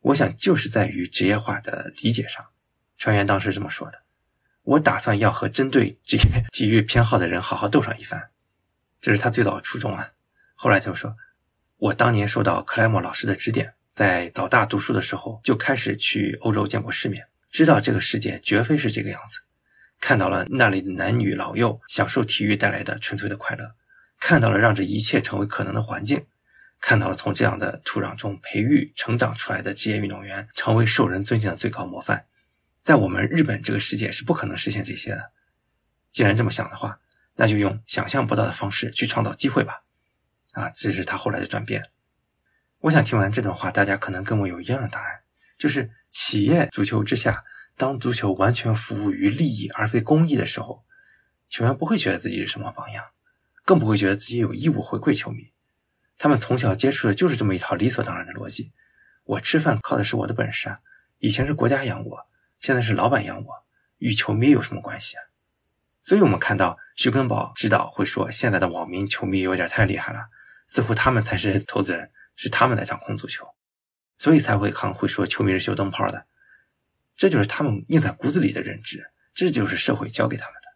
[0.00, 2.46] 我想就是在于职业化的理解上。
[2.96, 4.03] 船员当时这么说的
[4.64, 8.30] ：“我打算要和针对这些 体育偏好的人好好斗上一番。”
[9.00, 10.10] 这是他最早的初衷啊。
[10.54, 11.16] 后来就说
[11.76, 19.40] ：“我当年受到克莱默老师的指点，在早大读书的时候就开始去欧洲见过世面，知道这个世界绝非是这个样子。”
[20.00, 23.74] 看到了那里的男女老幼享受体育带来的纯粹的快乐，
[24.20, 26.26] 看到了让这一切成为可能的环境，
[26.80, 32.26] 看到了从这样的土壤中培育成长出来的职业运动员成为受人尊敬的最高模范，
[32.84, 35.32] 在我们日本这个世界是不可能实现这些的。
[36.10, 37.00] 既然这么想的话，
[37.36, 39.84] 那就用想象不到的方式去创造机会吧。
[40.52, 41.90] 啊，这是他后来的转变。
[42.80, 45.22] 我想听完这段话，大家可能跟我有一样的答案，
[45.56, 47.42] 就是企业足球之下。
[47.76, 50.84] 当足球完全服务于利益而非公益的时候，
[51.48, 53.02] 球员不会觉得自己是什么榜样，
[53.64, 55.52] 更不会觉得自己有义务回馈球迷。
[56.18, 58.72] 他们从小接触的就是这么一套理所当然的逻辑：
[59.24, 60.78] 我吃饭靠的是我的本事啊！
[61.18, 62.26] 以前是国家养我，
[62.64, 63.66] 现在是老板养我，
[63.98, 65.22] 与球迷有什么关系啊？
[66.00, 70.30] 所以，我们看到徐根宝指导会说，现在的网民球迷有点太厉害了，
[70.66, 73.46] 似乎他们才是 投资人，是他们在掌控足球，
[74.16, 76.26] 所以才会康会说球迷是修灯泡的。
[77.18, 80.68] 这就是他们印在骨子里的认知，这就是社会教给他们的。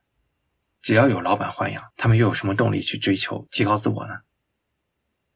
[0.82, 4.20] 只要有老板豢养，他们又有什么动力去追求提高自我呢？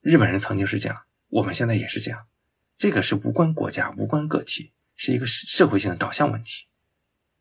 [0.03, 2.27] 日本人曾经是这样，我们现在也是这样。
[2.77, 6.67] 这个是无关国家、无关个体，是一个社会性的导向问题。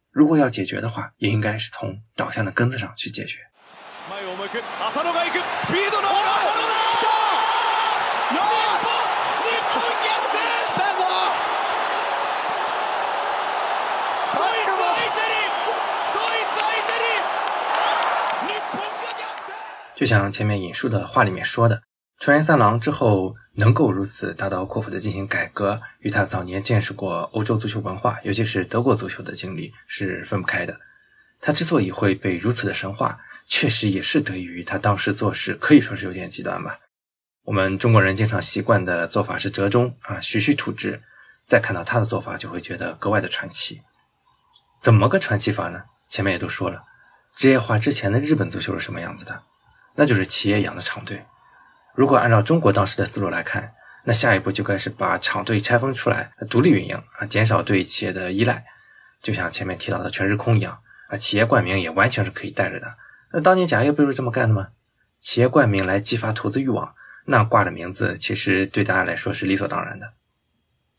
[0.10, 3.40] 如果要解决的话，也应该是从导向的根子上去解决。
[19.96, 21.84] 就像前面引述的话里面说的，
[22.22, 30.80] 川原三郎之后能够如此大刀阔斧的进行改革，与他早年见识过欧洲足球文化，尤其是德国足球的经历是分不开的。
[31.42, 36.78] 他之所以会被如此的神话，确实也是得益于他当时做事可以说是有点极端吧。
[37.46, 41.02] 我们中国人经常习惯的做法是折中啊，徐徐图之，
[41.48, 43.82] 再看到他的做法，就会觉得格外的传奇。
[44.80, 45.86] 怎么个传奇法呢？
[46.08, 46.84] 前面也都说了，
[47.36, 49.42] 职业化之前的日本足球是什么样子的？
[49.96, 51.26] 那就是企业养的长队。
[51.96, 53.74] 如果按照中国当时的思路来看，
[54.04, 58.66] 那下一步就该是把厂队拆分出来，独立运营啊，减少对企业的依赖。
[59.22, 62.96] 就像前面提到的全日空一样啊，企业冠名也完全是可以带着的。
[63.32, 64.70] 那当年甲业不就是这么干的吗？
[65.20, 70.14] 企业冠名来激发投资欲望，那挂着名字其实对大家来说是理所当然的。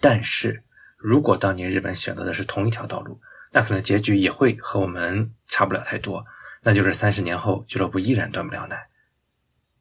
[0.00, 0.62] 但是
[0.96, 6.24] 如果当年日本选择的是同一条道路，那可能结局也会和我们差不了太多。
[6.62, 8.86] 那就是三十年后，俱乐部依然断不了奶。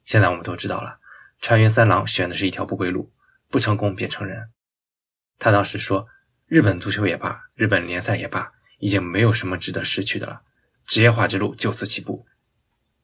[0.04, 0.98] 现在我们都知道了，
[1.42, 3.12] 川原三郎选的是一条不归路，
[3.50, 4.48] 不成功便成仁。
[5.40, 6.06] 他当时说
[6.46, 10.42] ：“日本足球也罢，日本联赛也罢，已经没有什么值得失去的了，
[10.86, 12.24] 职业化之路就此起步。”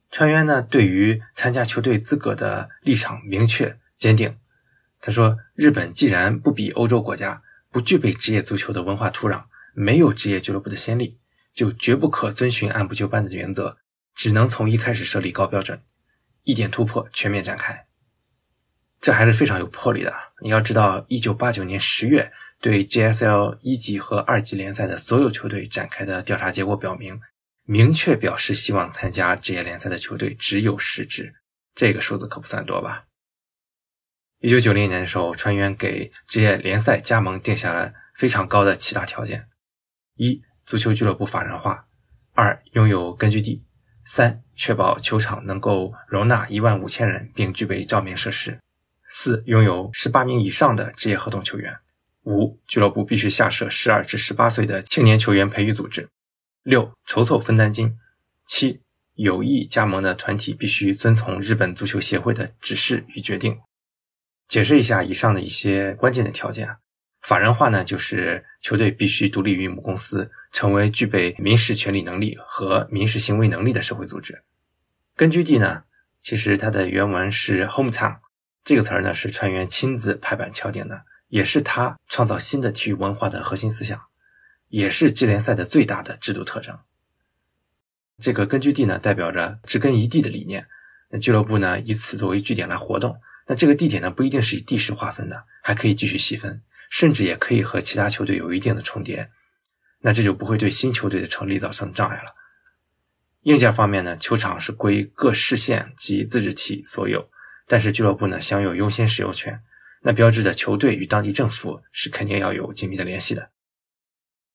[0.09, 4.39] 川原呢，对于参加球队资格的立场明确坚定。
[5.01, 11.19] 他说：“日本既然不比欧洲国家，不具备职业足球的文化土壤，没有职业俱乐部的先例。”
[11.51, 13.79] 就绝不可遵循按部就班的原则，
[14.15, 15.81] 只能从一开始设立高标准，
[16.43, 17.88] 一点突破，全面展开。
[19.01, 20.13] 这还是非常有魄力的。
[20.41, 27.19] 你要知道，一九八九年十月对 JSL 一级和二级联赛的所有球队展开的调查结果表明，
[27.63, 31.33] 明确表示希望参加职业联赛的球队只有十支，
[31.73, 33.05] 这个数字可不算多吧？
[34.39, 39.47] 一九九零年的时候，川原给职业联赛加盟定下了非常高的七大条件：
[40.15, 40.41] 一。
[40.65, 41.87] 足球俱乐部法人化，
[42.35, 43.65] 二拥有根据地，
[44.05, 48.59] 三确保球场能够容纳一万五千人并具备照明设施，
[49.11, 51.77] 四拥有十八名以上的职业合同球员，
[52.23, 56.07] 五俱乐部必须下设十二至十八岁的青年球员培育组织，
[56.61, 57.97] 六筹凑分担金，
[58.45, 58.81] 七
[59.15, 63.59] 有意加盟的团体必须遵从日本足球协会的指示与决定。
[64.47, 66.77] 解释一下以上的一些关键的条件啊。
[67.21, 74.41] 法人化呢，就是球队必须独立于母公司，成为具备民事权利能力和民事行为能力的社会组织。
[75.15, 75.83] 根据地呢，
[76.21, 78.19] 其实它的原文是 hometown，
[78.69, 83.99] 这个词儿呢是川原亲自拍板敲定的，也是他创造新的体育文化的核心思想，
[84.67, 86.77] 也是季联赛的最大的制度特征。
[88.21, 90.67] 这个根据地呢，代表着植根一地的理念。
[91.09, 93.19] 那俱乐部呢，以此作为据点来活动。
[93.47, 96.61] 那这个地点呢，不一定是以地势划分的，还可以继续细分。
[96.91, 99.31] 甚至也可以和其他球队有一定的重叠，
[100.01, 102.35] 那这就不会对新球队的成立造成障碍了。
[103.41, 107.31] 硬件方面呢，球场是归各市县及自治体所有，
[107.69, 109.61] 但是俱乐部呢享有优先使用权。
[110.01, 113.51] 那标志着球队与当地政府是肯定要有紧密的联系的。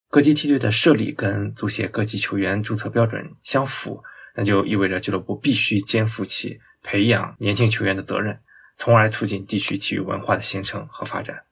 [0.09, 4.03] 各级梯队的设立跟足协各级球员注册标准相符，
[4.35, 8.40] 那就意味着俱乐部必须肩负起培养年轻球员的责任，
[8.77, 11.44] 从而促进地区体育文化的形成和发展。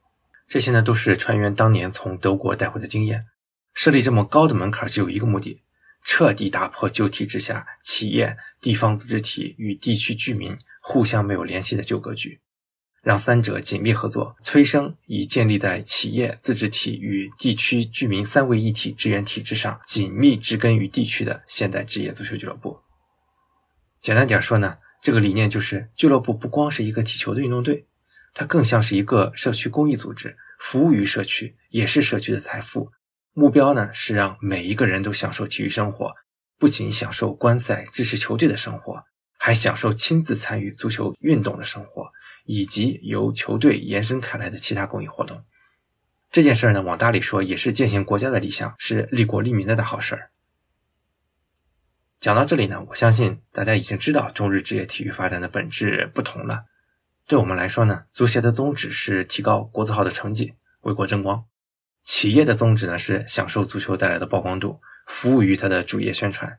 [0.49, 3.27] 这些呢，都是川原当年从德国带回的经验。
[3.75, 5.63] 设立这么高的门槛，只有一个目的：
[6.05, 12.41] 彻底打破旧体制下企业、地方自治体与地区居民互相没有联系的旧格局。
[13.03, 22.79] 让三者紧密合作，催生以建立在企业、自治体与地区居民三位一体支援体制上紧密植根于地区的现代职业足球俱乐部。
[24.01, 27.87] 简单点说呢，这个理念就是俱乐部不光是一个踢球的运动队，
[28.35, 32.93] 它更像是一个社区公益组织，服务于社区，也是社区的财富。
[33.33, 36.15] 目标呢是让每一个人都享受体育生活，
[36.57, 39.03] 不仅享受观赛、支持球队的生活，
[39.45, 42.13] 还享受亲自参与足球运动的生活。
[42.45, 45.45] 以及由球队延伸开来的其他公益活动，
[46.33, 50.31] 这件事儿呢，往大里说也是践行国家的理想，是利国利民的大好事儿。
[52.19, 56.65] 讲到这里呢，我相信大家已经知道中日职业体育发展的本质不同了。
[57.29, 61.45] 对我们来说呢，足协的宗旨是提高国字号的成绩，为国争光；
[62.03, 66.59] 企业的宗旨呢是享受足球带来的曝光度，服务于它的主业宣传；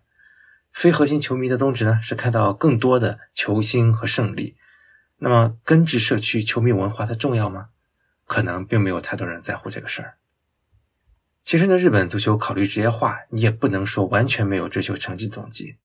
[0.74, 4.58] 非核心球迷的宗旨呢是看到更多的球星和胜利。
[5.20, 7.70] 那么，根治社区球迷文化它重要吗？
[8.26, 10.16] 可能并没有太多人在乎这个事儿。
[11.42, 15.78] 其实呢，日本足球考虑职业化，你也不能说完全没有追求成绩的动机。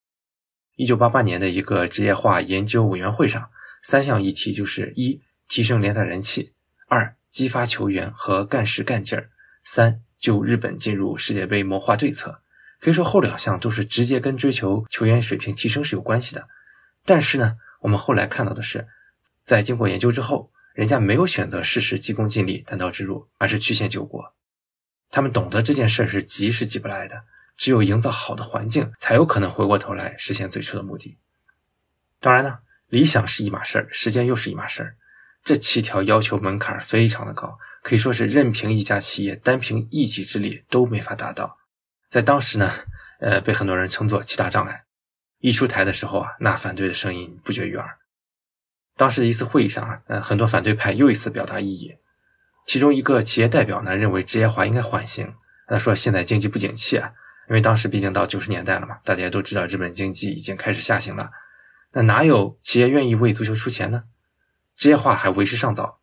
[0.76, 3.50] 一九八八年的一个职业化研究委员会上，
[3.82, 6.52] 三项议题就是一、提升联赛人气；
[6.86, 9.26] 二、激发球员和干事干劲儿；
[9.62, 12.40] 三、就日本进入世界杯谋划对策。
[12.80, 16.48] 可以说后两项都是直接跟追求球员水平提升是有关系的。
[17.04, 18.86] 但是呢，我们后来看到的是。
[19.44, 24.34] 在经过研究之后，人家没有选择事事急功近利、单刀直入，而是曲线救国。
[25.10, 27.24] 他们懂得这件事是急是急不来的，
[27.56, 31.16] 只有营造好的环境，才有可能回过头来实现最初的目的。
[32.20, 34.96] 当然呢，理想是一码事儿，时间又是一码事儿。
[35.42, 41.57] 这七条要求门槛非常的高，可以说是任凭一家企业单凭一己之力都没法达到。
[42.08, 42.72] 在当时呢，
[43.20, 44.84] 呃，被很多人称作七大障碍。
[45.40, 47.98] 一出台的时候啊，那反对的声音不绝于耳。
[48.96, 51.96] 当时的一次会议上啊，呃，很多反对派又一次表达异议。
[52.66, 55.34] 其中一个企业代表呢，认为职业化应该缓行。
[55.66, 57.12] 他说：“现在经济不景气啊，
[57.48, 61.30] 因为当时毕竟到九十年代了嘛，大家都知道日本经济已经开始下行了。
[61.92, 64.04] 那哪有企业愿意为足球出钱呢？
[64.76, 66.00] 职业化还为时尚早。”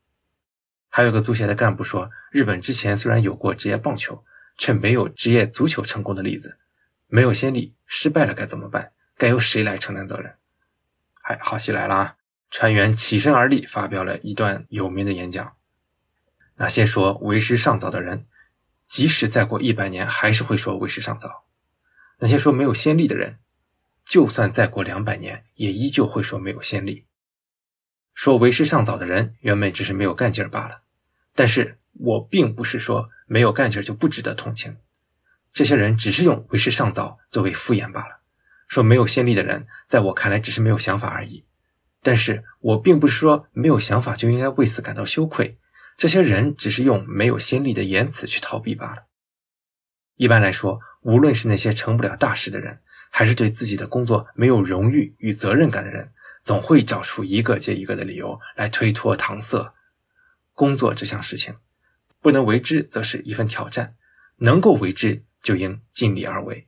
[0.87, 4.23] 还有个足协的干部说：“日本之前虽然有过职业棒球，
[4.57, 6.57] 却没有职业足球成功的例子，
[7.07, 8.93] 没有先例，失败了该怎么办？
[9.17, 10.35] 该由谁来承担责任？”
[11.21, 12.17] 嗨，好戏来了啊！
[12.51, 15.55] 船员起身而立，发表了一段有名的演讲。
[16.57, 18.27] 那些说为时尚早的人，
[18.85, 21.45] 即使再过一百年，还是会说为时尚早；
[22.19, 23.39] 那些说没有先例的人，
[24.05, 27.05] 就算再过两百年，也依旧会说没有先例。
[28.13, 30.83] 说为时尚早的人，原本只是没有干劲儿罢了。
[31.33, 34.77] 但是我并不是说没有干劲儿就不值得同情，
[35.51, 38.21] 这些人只是用为时尚早作为敷衍罢了。
[38.67, 41.45] 说没有先例的人，在我看来只是没有想法而已。
[42.01, 45.57] 但是我并不是说没有想法就应该为此感到羞愧，
[45.97, 49.05] 这些人只是用没有先例的言辞去逃避罢了。
[50.15, 56.11] 一般来说，无论是那些成不了大事的人，还是对自己的工作没有荣誉与责任感的人，
[56.43, 59.73] 总会找出一个接一个的理由来推脱搪塞。
[60.53, 61.53] 工作这项事情，
[62.25, 63.95] 不能为之则是一份挑战，
[64.37, 66.67] 能够为之就应尽力而为。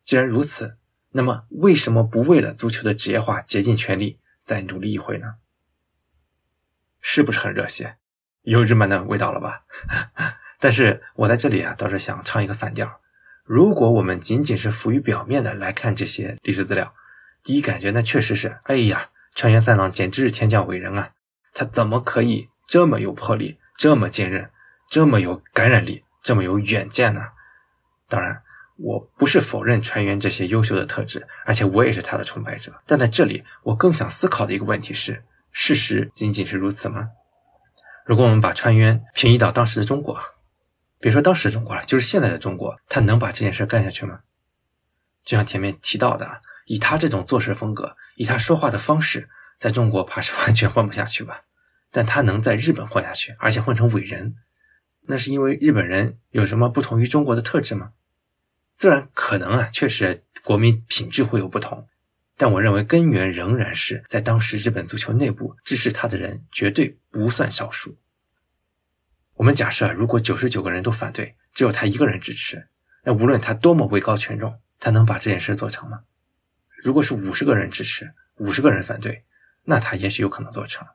[0.00, 0.78] 既然如此，
[1.10, 4.20] 那么为什么不为了足球的职业化竭尽全力？
[4.44, 5.38] 再努力一回呢？
[7.00, 7.96] 是不是很热血？
[8.42, 9.64] 有日本的味道了吧？
[10.60, 13.00] 但是我在这里啊，倒是想唱一个反调。
[13.42, 16.94] 如果我们仅仅是浮于表面的来看这些历史资料，
[17.42, 21.10] 第一感觉那确实是，哎呀，川原三郎简直是天降伟人啊！
[21.52, 24.48] 他怎么可以这么有魄力，这么坚韧，
[24.88, 27.28] 这么有感染力，这么有远见呢？
[28.08, 28.42] 当然。
[28.78, 32.78] 我不是否认川原这些优秀的特质，而且我也是他的崇拜者。
[32.84, 37.08] 但在这里，我更想思考的一个问题是：事实仅仅是如此吗？
[38.04, 40.20] 如果我们把川渊平移到当时的中国，
[41.00, 44.20] 别说当时的中国了，就是现在的中国，他能把这件事干下去吗？
[45.24, 51.40] 就像前面提到的，以他这种做事风格，以他说话的方式，在中国怕是完全混不下去吧？
[51.90, 54.34] 但他能在日本混下去，而且混成伟人，
[55.08, 57.92] 那是因为日本人有什么不同于中国的特质吗？
[58.74, 61.88] 虽然可能啊，确实国民品质会有不同，
[62.36, 67.96] 但我认为根源仍然是在当时日本足球内部支持他的人绝对不算少数。
[69.34, 72.68] 我们假设，如果九十九个人都反对，只有他一个人支持，
[73.04, 76.00] 那无论他多么位高权重，他能把这件事做成吗？
[76.82, 79.24] 如果是五十个人支持，五十个人反对，
[79.64, 80.86] 那他也许有可能做成。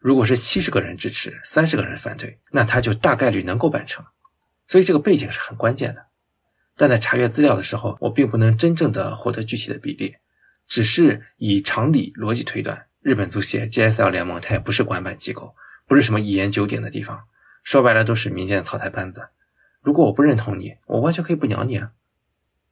[0.00, 4.04] 如果是七十个人支持，三十个人反对，那他就大概率能够办成。
[4.66, 6.06] 所以这个背景是很关键的。
[6.76, 10.16] 但在查阅资料的时候，我并不能真正的获得具体的比例，
[10.68, 17.24] 只是以常理逻辑推断，日本足协 GSL 联盟它也不是管办机构，不是什么一言九鼎的地方，
[17.64, 19.30] 说白了都是民间草台班子。
[19.80, 21.90] 如果我不认同你，我完全可以不鸟你啊。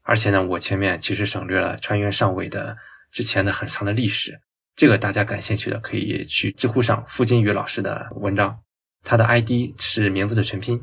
[0.03, 2.77] 而且呢，我前面其实省略了川原上位的
[3.11, 4.41] 之前的很长的历史，
[4.77, 8.61] 这个大家感兴趣的可以去知乎上付金宇老师的文章，
[9.03, 10.79] 他的 ID 是名字的全拼。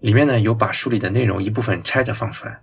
[0.00, 2.62] 里面呢有把书里的内容一部分拆着放出来。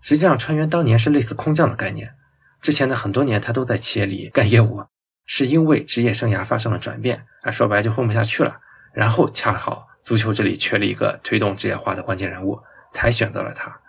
[0.00, 2.14] 实际上，川原当年是类似空降的概念。
[2.60, 4.84] 之前的很多年，他都在企业里干业务，
[5.24, 8.58] 是因为职业生涯发生了转变，啊，说白就混不下去了。
[8.92, 12.60] 然后恰好足球这里缺了一个推动职业化的关键人物，
[12.92, 13.80] 才选择了他。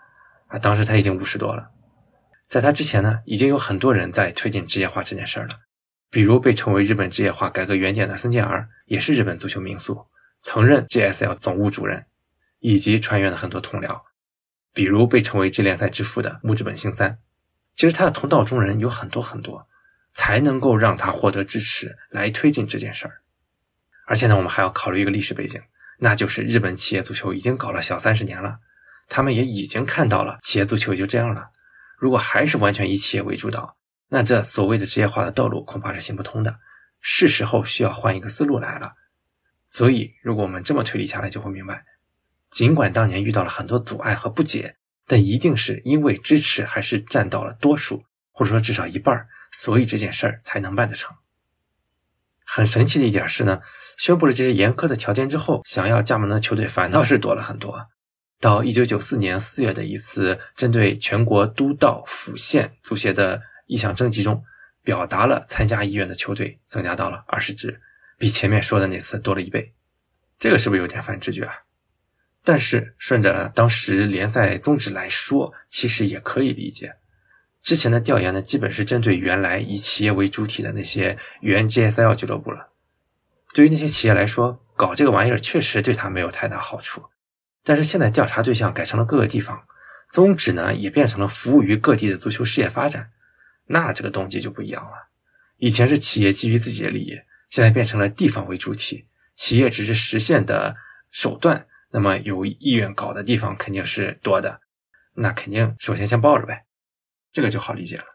[0.48, 1.72] 啊，当时他已经五十多了。
[2.48, 5.56] 在他之前呢，已经有很多人在推进职业化这件事儿了，
[6.14, 10.08] 比如被称为日本职业化改革原点的森健儿，也是日本足球名宿，
[10.42, 12.06] 曾任 GSL 总务主任。
[12.66, 14.04] 以及船员的很多同僚，
[14.74, 17.20] 比如被称为这联赛之父的木之本幸三，
[17.76, 19.68] 其实他的同道中人有很多很多，
[20.16, 23.22] 才能够让他获得支持来推进这件事儿。
[24.08, 25.62] 而且呢，我们还要考虑一个历史背景，
[26.00, 28.60] 那就是日本企业足球已经搞了小三十年了，
[29.10, 31.50] 他们也已经看到了企业足球也就这样了。
[31.98, 33.76] 如果还是完全以企业为主导，
[34.10, 36.60] 那这所谓的职业化的道路恐怕是行不通的，
[37.02, 38.94] 是时候需要换一个思路来了。
[39.68, 41.84] 所以，如果我们这么推理下来，就会明白。
[42.52, 44.76] 尽管当年遇到了很多阻碍和不解，
[45.08, 51.16] 但一定是因为支持还是占到了多数，或者说至少一半，所以这件事儿才能办得成。
[52.46, 53.62] 很神奇的一点是呢，
[53.98, 57.88] 宣布了这些严苛的条件之后，想要加盟的球队反倒是多了很多。
[58.40, 64.44] 到一九九四年四月的一次针对全国都道府县足协的意向征集中，
[64.84, 67.82] 表达了参加意愿的球队增加到了二十支，
[68.18, 69.74] 比前面说的那次多了一倍。
[70.40, 71.54] 这个是不是有点反直觉啊？
[72.44, 76.98] 但是顺着当时联赛宗旨来说，其实也可以理解。
[77.62, 82.72] 之前的调研呢，基本是针对原来以企业为主体的那些原 GSL 俱乐部了。
[83.54, 87.06] 对于那些企业来说，搞这个玩意儿确实对他没有太大好处。
[87.64, 89.64] 但是现在调查对象改成了各个地方，
[90.12, 93.12] 宗旨呢也变成了服务于各地的足球事业发展，
[93.68, 95.10] 那这个动机就不一样了。
[95.58, 100.76] 以前是企业基于自己的利益，现在变成了地方为主体，企业只是实现的
[101.10, 101.68] 手段。
[101.92, 104.62] 那么有意愿搞的地方肯定是多的，
[105.14, 106.66] 那肯定首先先抱着呗，
[107.32, 108.06] 这个就好理解了。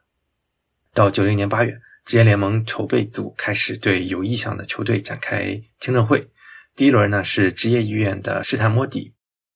[0.92, 6.28] 到九零年八月，职业联盟筹备组开始对有意向的球队展开听证会。
[6.74, 9.14] 第一轮呢是职业意愿的试探摸底，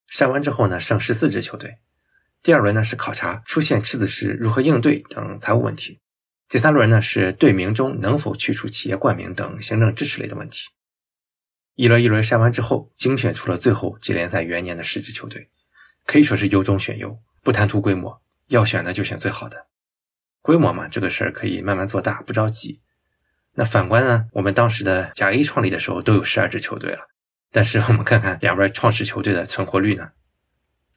[0.08, 1.78] 筛完之后呢剩十四支球队。
[2.42, 6.00] 第二轮呢是考察出现赤字时如何应对等财务问题。
[6.48, 10.68] 第三轮呢是队名中能否去除企业冠名等行政支持类的问题。
[11.76, 15.50] 一轮一轮筛完之后，精选出了最后这联赛元年的十支球队，
[16.04, 19.68] 可以说是优中选优，不贪图规模，要选的就选最好的。
[20.42, 22.82] 规模嘛，这个事儿可以慢慢做大，不着急。
[23.54, 27.06] 那反观呢，我们当时的甲 A 创立的时候都有十二支球队了，
[27.52, 30.10] 但是我们看看两边创始球队的存活率呢？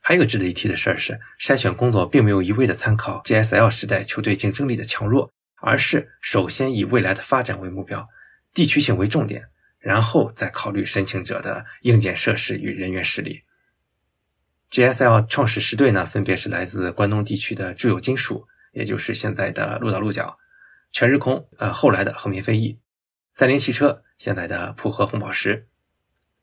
[0.07, 8.07] 还有值得一提的事儿是，筛选工作并没有一味的参考 GSL 时代球队竞争力的强弱，而是首先以未来的发展为目标，
[8.53, 9.47] 地区性为重点。
[9.79, 13.45] 然后再考虑申请者的硬件设施与人员实力。
[14.69, 20.37] GSL 创始十队呢，分别是来自关东地区的住友金属，也就是现在的鹿岛鹿角；
[20.91, 22.77] 全日空，呃，后来的横滨飞翼；
[23.33, 25.65] 三菱汽车，现在的浦和红宝石；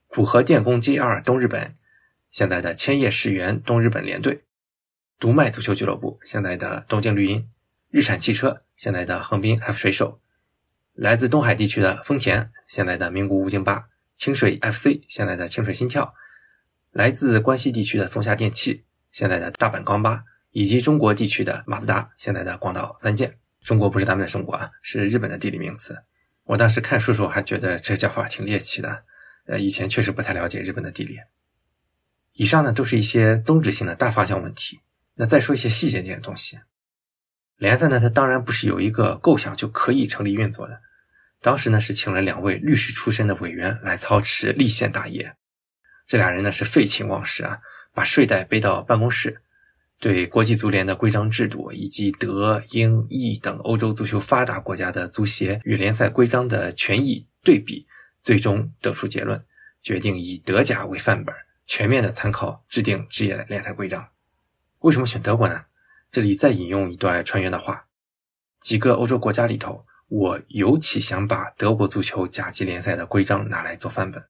[0.08, 1.74] 浦和电工 JR 东日本，
[2.32, 4.44] 现在的千叶世园东日本联队；
[5.18, 7.46] 读卖足球俱乐部，现在的东京绿茵；
[7.90, 10.18] 日产汽车，现在的横滨 F 水手。
[10.94, 16.14] 来自东海地区的丰田，现在的名古屋京巴；清水 FC，现在的清水心跳；
[16.90, 23.36] 来自关西地区的松下电器，现在的大阪钢巴；以及中国地区的马自达，现在的广岛三箭。
[23.62, 26.04] 中国不是咱们的生活啊，是日本的地理名词。
[26.44, 29.04] 我当时看书时候还觉得这个叫法挺猎奇的，
[29.44, 31.18] 呃，以前确实不太了解日本的地理。
[32.34, 34.80] 以上呢都是一些宗旨性的大方向问题，
[35.14, 36.58] 那再说一些细节点的东西。
[37.56, 40.80] 联赛呢，它当然不是有一个构想就可以成立运作的。
[41.40, 45.36] 当时呢，是请了两位律师出身的委员来操持立宪大业。
[46.06, 47.60] 这俩人呢是废寝忘食啊，
[47.94, 49.40] 把睡袋背到办公室，
[50.00, 57.86] 对国际足联的规章制度以及德、英、意等欧洲足球发达国家的足协与联赛规章的权益对比，
[58.22, 59.44] 最终得出结论，
[59.80, 61.34] 决定以德甲为范本，
[61.66, 64.08] 全面的参考制定职业联赛规章。
[64.80, 65.66] 为什么选德国呢？
[66.10, 67.86] 这里再引用一段船员的话：
[68.60, 69.86] 几个欧洲国家里头。
[70.08, 74.28] 我尤其想把德国足球甲级联赛的规章拿来做范本。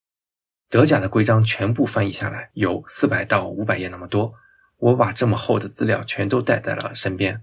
[0.68, 4.32] 德甲的规章全部翻译下来有四百到五百页那么多，
[4.76, 7.42] 我把这么厚的资料全都带在了身边。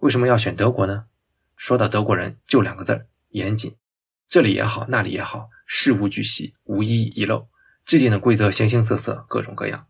[0.00, 1.06] 为什么要选德国呢？
[1.56, 3.74] 说到德国人，就两个字儿：严谨。
[4.28, 7.48] 这里也好，那里也好，事无巨细，无一遗漏，
[7.88, 9.86] 制定的规则形形色色，各种各样。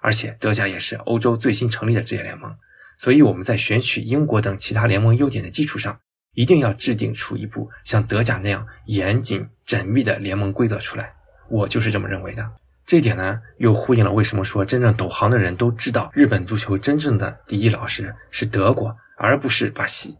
[0.00, 2.56] 而且德甲也是欧洲最新成立的职业联盟，
[2.98, 6.00] 所以我们在选取英国等其他联盟优点的基础上。
[6.34, 11.12] 一定要制定出一部像德甲那样严谨缜密的联盟规则出来，
[11.50, 12.52] 我就是这么认为的。
[12.86, 20.16] 这点呢，又呼应了为什么说真正懂行的人都知道，日本足球真正的第一老师是德国，而不是巴西。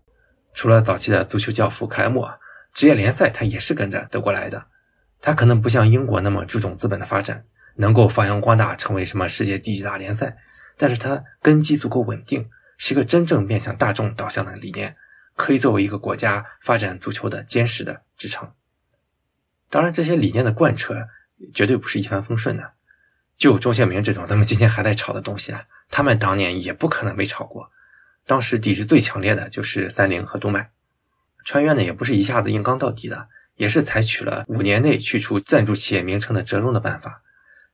[0.53, 2.39] 除了早期的足球教父克莱默，
[2.75, 4.67] 职业联赛他也是跟着德国来的。
[5.23, 7.47] 他可能不像英国那么注重资本的发展，
[7.77, 10.37] 能够发扬光大成为什么世界第几大联赛，
[10.77, 14.97] 但是他根基足够稳定，是一个真正面向大众导向的理念。
[15.35, 18.53] 可以作为一个国家发展足球的坚实的支撑。
[19.71, 21.09] 当然，这些理念的贯彻
[21.55, 22.75] 绝对不是一帆风顺的。
[23.39, 27.71] 就钟宪明这种他们今天还在炒的东西啊，他们当年也不可能没炒过。
[28.27, 30.71] 当时抵制最强烈的就是三菱和读卖。
[31.47, 37.23] 川渊呢，也不是一下子硬刚到底的，也是采取了五年内去除赞助企业名称的折中的办法。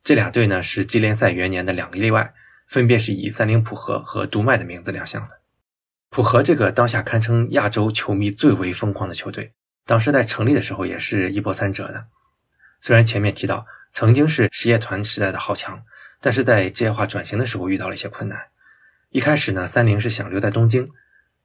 [0.04, 2.34] 这俩队呢，是 G 联赛元年的两个例外，
[2.66, 5.40] 分别是以三菱浦和和读卖的名字亮相的。
[6.10, 9.52] 浦和这个当下堪称亚洲球迷最为疯狂的球队，
[9.84, 12.06] 当时在成立的时候也是一波三折的。
[12.80, 15.82] 虽然前面提到曾经是实业团时代的豪强，
[16.20, 18.48] 但是在职业化转型的时候遇到了一些困难。
[19.10, 20.88] 一开始呢，三菱是想留在东京，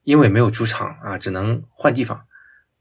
[0.04, 2.26] 因为没有主场啊，只能换地方。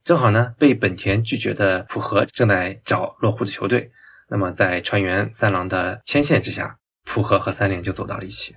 [0.05, 3.93] 正好呢，被本田拒绝的浦和正在找落户的球队。
[4.29, 8.57] 那么在川原三郎的牵线之下，浦和和三菱就走到了一起。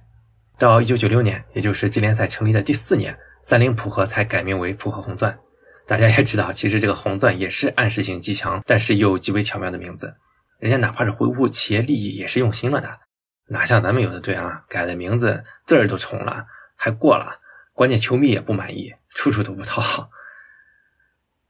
[0.57, 5.37] 到一九九六年，也就是季联赛成立的第四年，三菱浦和才改名为浦和红钻。
[5.85, 10.15] 大家也知道，其实这个红钻也是暗示性极强，但是又极为巧妙的名字。
[10.57, 13.01] 人家哪怕是维护企业利益，也是用心了的。
[13.49, 17.39] 哪像咱们有的队啊，改的名字字儿都重了，还过了，
[17.73, 20.09] 关键球迷也不满意，处处都不讨好。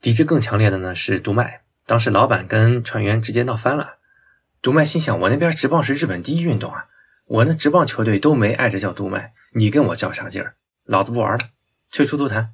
[0.05, 3.97] 抵制更强烈的呢是读卖，当时老板跟船员直接闹翻了。
[4.61, 6.85] 读卖心想，我那边职棒是日本第一运动啊。
[7.25, 10.57] 我那职棒球队都没挨着叫读卖，你跟我较啥劲儿？
[10.83, 11.49] 老子不玩了，
[11.91, 12.51] 退出足坛。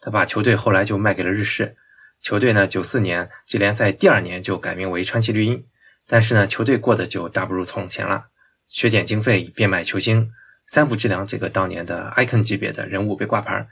[0.00, 1.76] 他把球队后来就卖给了日式。
[2.20, 5.64] 球队呢，九四年季联赛第二年就改名为川崎绿茵。
[6.08, 8.30] 但是呢，球队过得就大不如从前了，
[8.66, 10.32] 削减经费，变卖球星，
[10.66, 13.68] 三浦知良这个当年的 icon 级别的人物被挂牌。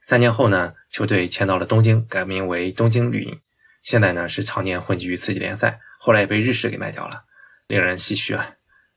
[0.00, 3.38] 三年后呢，球队迁到了东京，改名为东京绿茵。
[3.82, 7.24] 现在呢，是常年混迹于次级联赛，后来也被日式给卖掉了，
[7.66, 8.54] 令人唏嘘啊。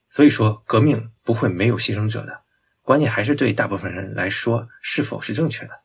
[0.09, 2.41] 所以说，革命不会没有牺牲者的，
[2.81, 5.81] 关键还是对大部分人来说是否是正确的。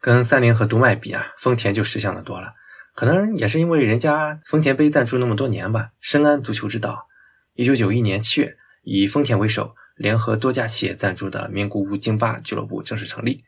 [0.00, 2.54] 跟三菱和读卖比啊，丰田就识相的多了。
[2.94, 7.06] 可能也是因为人家丰田杯赞助那么多年吧，深谙足球之道。
[7.54, 13.44] 一九九一年七月，以丰田为首，联合多家企业赞助的名古屋京巴俱乐部正式成立，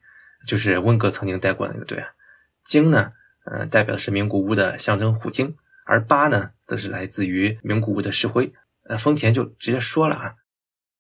[0.47, 2.11] 就是温格曾经带过的那个队啊。
[2.65, 3.13] 京呢，
[3.45, 8.53] 嗯，代表的是名古屋的象征虎鲸，而巴呢，则是来自于名古屋的石灰。
[8.85, 10.35] 呃，丰田就直接说了啊，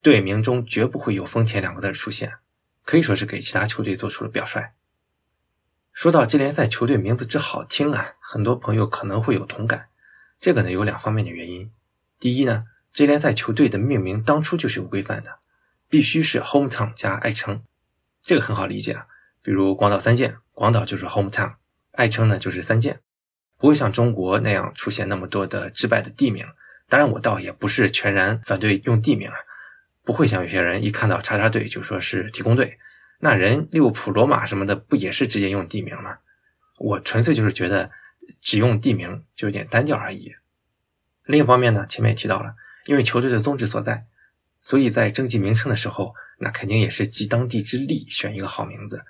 [0.00, 2.34] 队名中绝不会有“丰田”两个字出现，
[2.84, 4.72] 可以说是给其他球队做出了表率。
[5.92, 9.88] 说到这联赛球队名字之好听啊，很多朋友可能会有同感。
[10.40, 11.72] 这个呢有两方面的原因。
[12.18, 15.40] 第一呢，这联赛球队的命名当初就是有规范的，
[15.88, 17.62] 必须是 hometown 加爱称，
[18.22, 19.06] 这个很好理解啊。
[19.42, 21.54] 比如广岛三剑，广岛就是 hometown，
[21.92, 23.00] 爱称呢就是三剑，
[23.58, 26.46] 不会像中国那样出现那么多的失败的地名。
[26.88, 29.34] 当然，我倒也不是全然反对用地名啊，
[30.04, 32.78] 不会像有些人一看到叉叉队就说是提供队，
[33.20, 36.18] 那人利物浦、罗马什么的不也是直接用地名吗？
[36.78, 37.90] 我纯粹就是觉得
[38.40, 40.34] 只用地名就有点单调而已。
[41.24, 42.54] 另一方面呢，前面也提到了，
[42.86, 44.06] 因为球队的宗旨所在，
[44.60, 49.04] 所以在征集名称的时候，那肯定也是集当地之力选一个好名字。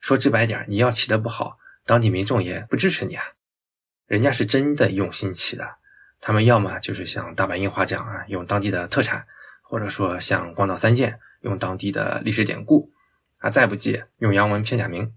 [0.00, 3.24] 说直白点，你要起的不好，当地民众也不支持你啊，
[4.06, 5.76] 人家是真的用心起的。
[6.20, 9.26] 他们要么就是像大白樱花这样啊，用当地的特产，
[9.62, 12.90] 或者说像广岛三剑用当地的历史典故
[13.40, 15.14] 啊，再不济用洋文片假名，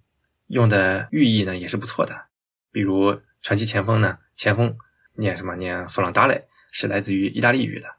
[0.47, 2.25] 用的寓意呢也是不错的。
[2.71, 4.77] 比如传奇前锋呢，前锋
[5.13, 5.55] 念什么？
[5.55, 7.95] 念弗朗达雷，是来自于意大利语的。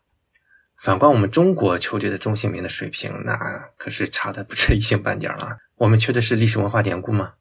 [0.76, 3.36] 反观我们中国球队的中性名的水平，那
[3.76, 5.58] 可是差的不止一星半点了。
[5.82, 7.34] 我们缺的是历史文化典故吗？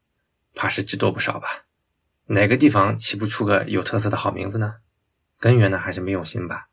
[0.56, 1.66] 怕是只多不少吧。
[2.26, 4.78] 哪个地方起不出个有特色的好名字呢？
[5.40, 6.70] 根源呢还是没用心吧。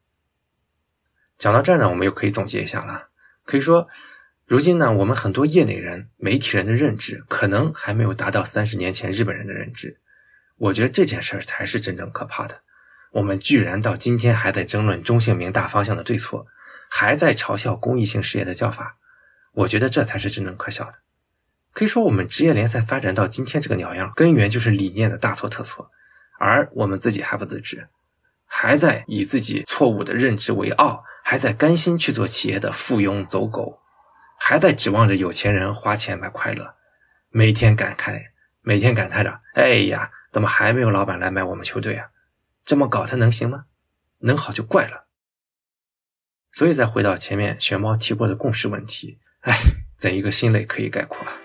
[1.37, 3.09] 讲到这儿呢，我们又可以总结一下了。
[3.45, 3.87] 可以说，
[4.47, 10.01] 如今呢，我们很多业内人、媒体人的认知，可能还没有达到三十年前日本人的认知。
[10.57, 12.63] 我觉得这件事儿才是真正可怕的。
[13.13, 16.47] 我们居然到今天还在争论中性名大方向的对错，
[16.89, 18.97] 还在嘲笑公益性事业的叫法，
[19.53, 21.01] 我觉得这才是真正可笑的。
[21.79, 25.93] 可以说，我们职业联赛发展到今天这个鸟样，根源就是理念的大错特错，
[26.41, 27.87] 而我们自己还不自知，
[28.47, 33.79] 还在以自己错误的认知为傲，还在甘心去做企业的附庸走狗，
[34.41, 36.75] 还在指望着有钱人花钱买快乐，
[37.31, 38.23] 每天感慨，
[38.63, 42.09] 每天感叹着：“哎呀，怎么还没有老板来买我们球队啊？”
[42.67, 43.67] 这么搞他能行吗？
[44.23, 45.07] 能好就怪了。
[46.51, 49.55] 所以再回到前面玄猫提过的共识问题，哎，
[49.97, 51.39] 怎一个心累可以概括啊？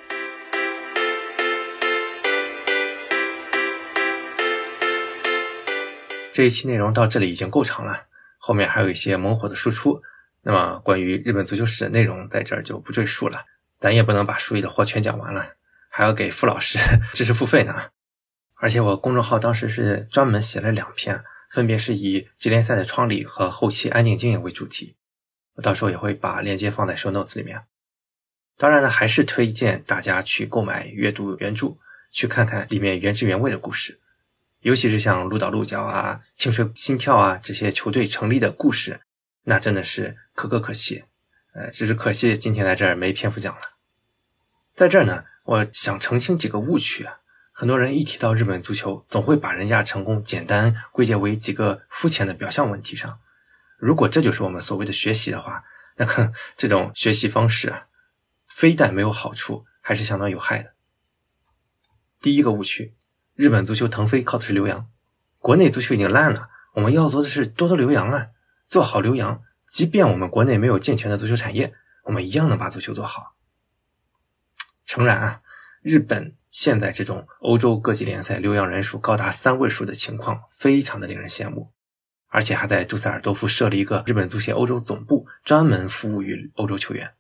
[6.34, 8.08] 这一期内容到这里已经够长了，
[8.40, 10.02] 后面还有一些猛火的输出。
[10.42, 13.46] 那么关于日本足球史的内容，在这儿就不赘述了。
[13.80, 15.54] 咱也不能把书里的货全讲完了，
[15.92, 16.80] 还要给付老师
[17.14, 17.90] 知识付费呢。
[18.56, 24.96] 而且我公众号当时是专门写了两篇，分别是以职联赛的创立和后期安定经营为主题。
[25.54, 27.62] 我到时候也会把链接放在 show notes 里面。
[28.58, 31.78] 当然呢，还是推荐大家去购买阅读原著，
[32.12, 34.00] 去看看里面原汁原味的故事。
[34.64, 39.02] 尤其是像鹿岛鹿角啊、清水心跳啊这些球队成立的故事，
[39.44, 41.04] 那真的是可歌可泣。
[41.54, 43.62] 呃，只是可惜今天在这儿没篇幅讲了。
[44.74, 47.20] 在这儿呢，我想澄清几个误区啊。
[47.52, 53.20] 很多人一提到日本足球，总会把人家成功简单归结为几个肤浅的表象问题上。
[53.78, 55.64] 如果这就是我们所谓的学习的话，
[55.98, 57.88] 那可这种学习方式啊，
[58.48, 60.74] 非但没有好处，还是相当有害的。
[62.20, 62.96] 第一个误区，
[63.36, 64.88] 日本足球腾飞靠的是留洋，
[65.40, 68.28] 国内足球已经烂了，我们要做的是多多留洋啊，
[68.68, 71.74] 做好留洋，即便我们国内没有健全的足球产业，
[72.06, 73.36] 我们一样能把足球做好。
[74.86, 75.42] 诚然啊。
[75.82, 81.74] 日本现在这种欧洲各级联赛留洋人数高达三位数的情况，非常的令人羡慕，
[82.30, 87.16] 而且还在杜塞尔多夫设立一个日本足协欧洲总部，专门服务于欧洲球员，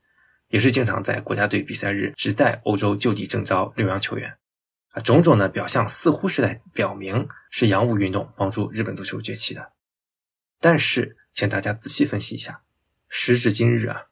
[0.47, 4.37] 也是经常在国家队比赛日只在欧洲就地征召留洋球员。
[4.93, 9.73] 啊，种种的表象似乎是在表明是洋务运动帮助日本足球崛起的。
[10.59, 12.61] 但是，请大家仔细分析一下，
[13.09, 14.05] 时至今日啊，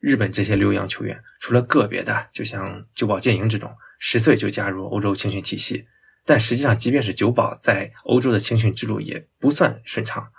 [0.00, 3.76] 日本这些留洋球员，除了个别的，就像久保建英这种。
[3.98, 5.88] 十岁就加入欧洲青训体系，
[6.24, 10.30] 但实际上，即便是久保在欧洲的青训之路也不算顺畅。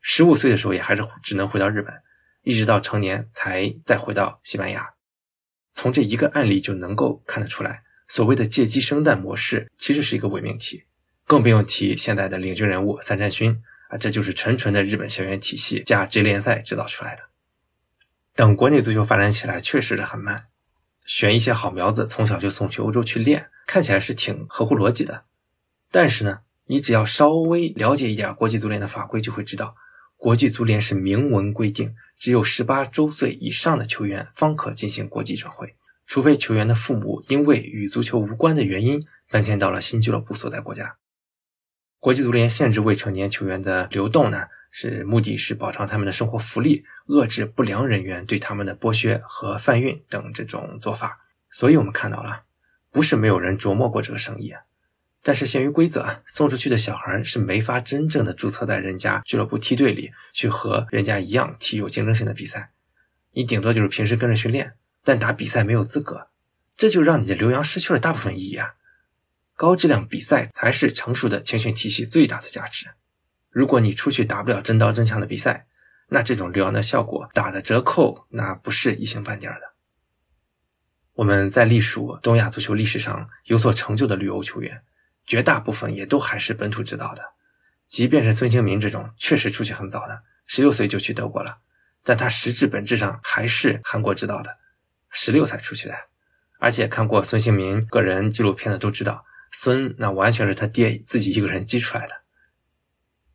[0.00, 1.92] 十五岁的时候也还是只能回到日本，
[2.42, 4.94] 一直到成年才再回到西班牙。
[5.72, 7.82] 从这一个案例就能够看得出来，
[8.12, 10.82] 所谓的借鸡生蛋模式其实是一个伪命题。
[11.28, 17.22] 更不用提现在的领军人物三山勋啊，这就是纯纯的日本校园体系加 J 联赛制造出来的。
[18.34, 20.46] 等国内足球发展起来，确实是很慢。
[21.04, 25.22] 选一些好苗子，从小就送去欧洲去练，看起来是挺合乎逻辑的。
[25.92, 29.76] 但是呢，你只要稍微了解一点国际足联的法规，就会知道，
[30.16, 35.76] 国际足联是明文规定，只有十八周岁以上的球员方可进行国际转会，
[36.10, 39.00] 除非球员的父母因为与足球无关的原因
[39.30, 40.96] 搬迁到了新俱乐部所在国家。
[42.00, 44.48] 国际足联限制未成年球员的流动呢？
[44.72, 51.20] 是目的是保障他们的生活福利，遏制不良人员对他们的剥削和贩运等这种做法。
[51.48, 52.42] 所以，我们看到了，
[52.90, 54.52] 不是没有人琢磨过这个生意，
[55.22, 62.72] 但是限于规则，送出去的小孩是没法真正的注册在人家俱乐部梯队里去和人家一样踢有竞争性的比赛。
[63.32, 66.28] 你顶多就是平时跟着训练，但打比赛没有资格，
[66.76, 68.74] 这就让你的留洋失去了大部分意义啊！
[69.54, 72.90] 高质量比赛才是成熟的青训体系最大的价值。
[73.50, 75.66] 如果你出去打不了真刀真枪的比赛，
[76.08, 79.72] 那这种留洋的效果打的折扣，那不是一星半点的。
[81.14, 84.82] 我们在隶属东亚足球历史上有所成就的旅游球员，
[85.26, 87.34] 绝大部分也都还是本土指导的。
[87.84, 91.58] 即便是孙兴民这种确实出去很早的，十六岁就去德国了，
[92.02, 94.56] 但他实质本质上还是韩国指导的，
[95.10, 95.94] 十六才出去的。
[96.58, 102.22] 而且看过孙兴民个人纪录片的都知道，孙那完全是他爹自己一个人激出来的。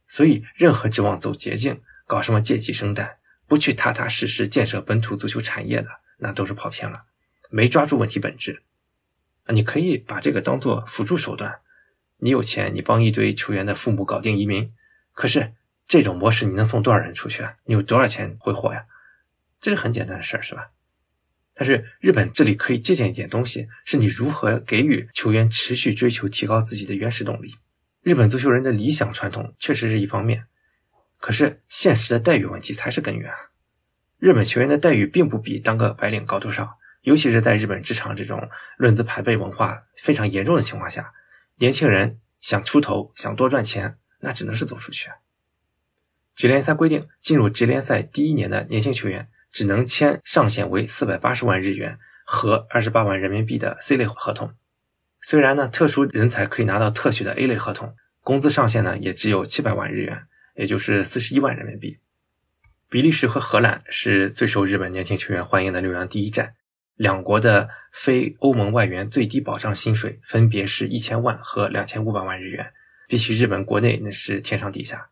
[0.07, 3.17] 所以，任何指望走捷径、搞什么借鸡生蛋、
[3.47, 7.05] 不去踏踏实实建设本土足球产业的，那都是跑偏了，
[7.49, 8.61] 没抓住问题本质。
[9.45, 11.61] 啊，你可以把这个当做辅助手段。
[12.17, 14.69] 你有钱，你帮一堆球员的父母搞定移民。
[15.13, 15.53] 可是，
[15.87, 17.55] 这种模式你能送多少人出去啊？
[17.65, 18.85] 你有多少钱挥霍呀？
[19.59, 20.69] 这是很简单的事儿，是吧？
[21.57, 27.55] 但是日本这里可以借鉴一点东西，是你如何给予球员持续追求提高自己的原始动力。
[28.01, 30.47] 日本足球人的理想传统确实是一方面，
[31.19, 33.31] 可是现实的待遇问题才是根源。
[34.19, 41.13] 日本球员的待遇并不比当个白领高多少，尤其是在日本职场这种论资排辈文化非常严重的情况下，
[41.55, 45.09] 年轻人想出头、想多赚钱，那只能是走出去。
[46.35, 49.29] 职联赛规定，进入职联赛第一年的年轻球员。
[49.55, 54.53] 只能签上限为四百八十万日元和二十八万人民币的 C 类合同。
[55.21, 60.23] 虽然呢，特殊人才可以拿到特许的 A 类合同，工资上限呢也只有七百万日元，
[60.57, 61.99] 也就是四十一万人民币。
[62.89, 66.55] 比利时和荷兰是最受日本年轻球员欢迎的留洋第一站，
[66.97, 72.73] 两国的非欧盟外援最低保障薪水分别是一千万和两千五百万日元，
[73.07, 75.07] 比起日本国内那是天上地下。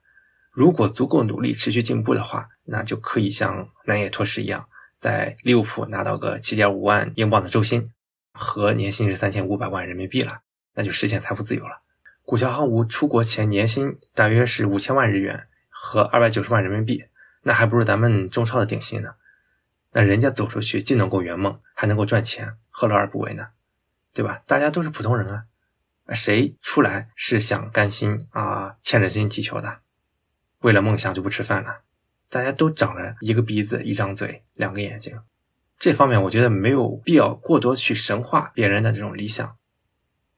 [0.53, 7.91] 如果足够努力、持续进步的话，那就可以像南野拓实一样，在利物浦拿到个七点五万英镑的周薪，
[8.31, 10.41] 和年薪是三千五百万人民币了，
[10.75, 11.81] 那就实现财富自由了。
[12.21, 17.05] 古桥航武出国前年薪大约是五千万日元和二百九十万人民币，
[17.41, 19.15] 那还不如咱们中超的顶薪呢。
[19.91, 23.49] 那人家走出去既能够圆梦，还能够赚钱，何乐而不为呢？
[24.13, 24.43] 对吧？
[24.45, 25.45] 大家都是普通人啊，
[26.13, 29.82] 谁出来是想甘心啊，欠着心踢球的？
[30.63, 31.81] 为了梦想就不吃饭了，
[32.29, 35.19] 大家都长了一个鼻子、一张嘴、两个眼睛，
[35.77, 39.57] 这方面我觉得没有必要过多去神化别人的这种理想，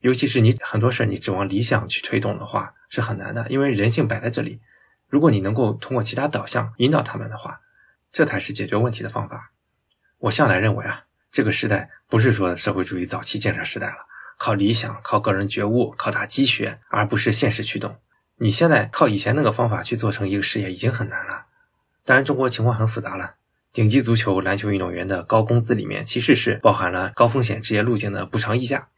[0.00, 4.60] 尤其是你很多事你指望理想去推动的话是很难的，因为人性摆在这里。
[5.08, 7.60] 如果你能够通过其他导向引导他们的话，
[8.10, 9.52] 这才是解决问题的方法。
[10.18, 13.98] 我向来认为啊，这个时代不是说社会主义早期建设时代了，
[14.36, 18.00] 靠理想、靠个人觉悟、靠打鸡血，而不是现实驱动。
[18.38, 21.46] 你现在靠以前那个方法去做成一个事业已经很难了。
[22.04, 23.36] 当然，中国情况很复杂了。
[23.72, 28.88] 顶级足球、篮球运动员的高工资里面其实是包含了高风险职业路径的补偿溢价。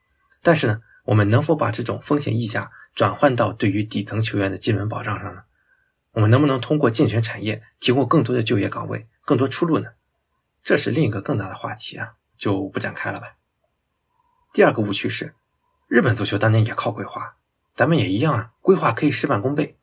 [0.42, 5.42] 但是呢，我们能否把这种风险溢价转换到对于底层球员的基本保障上呢？
[6.12, 9.90] 我们能不能通过健全产业提供更多的就业岗位、更多出路呢？
[10.64, 13.34] 这是另一个更大的话题啊，就不展开了吧。
[14.52, 15.34] 第二个误区是，
[15.86, 17.36] 日本足球当年也靠规划。
[17.78, 19.78] 咱们也一样啊，规划可以事半功倍。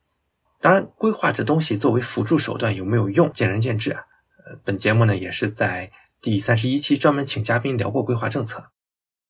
[0.60, 4.04] 当然，规划这东西作为辅助手段有没有用，见仁见智啊。
[4.46, 5.90] 呃，本节目呢也是在
[6.20, 8.70] 第三十一期专门请嘉宾聊过规划政策。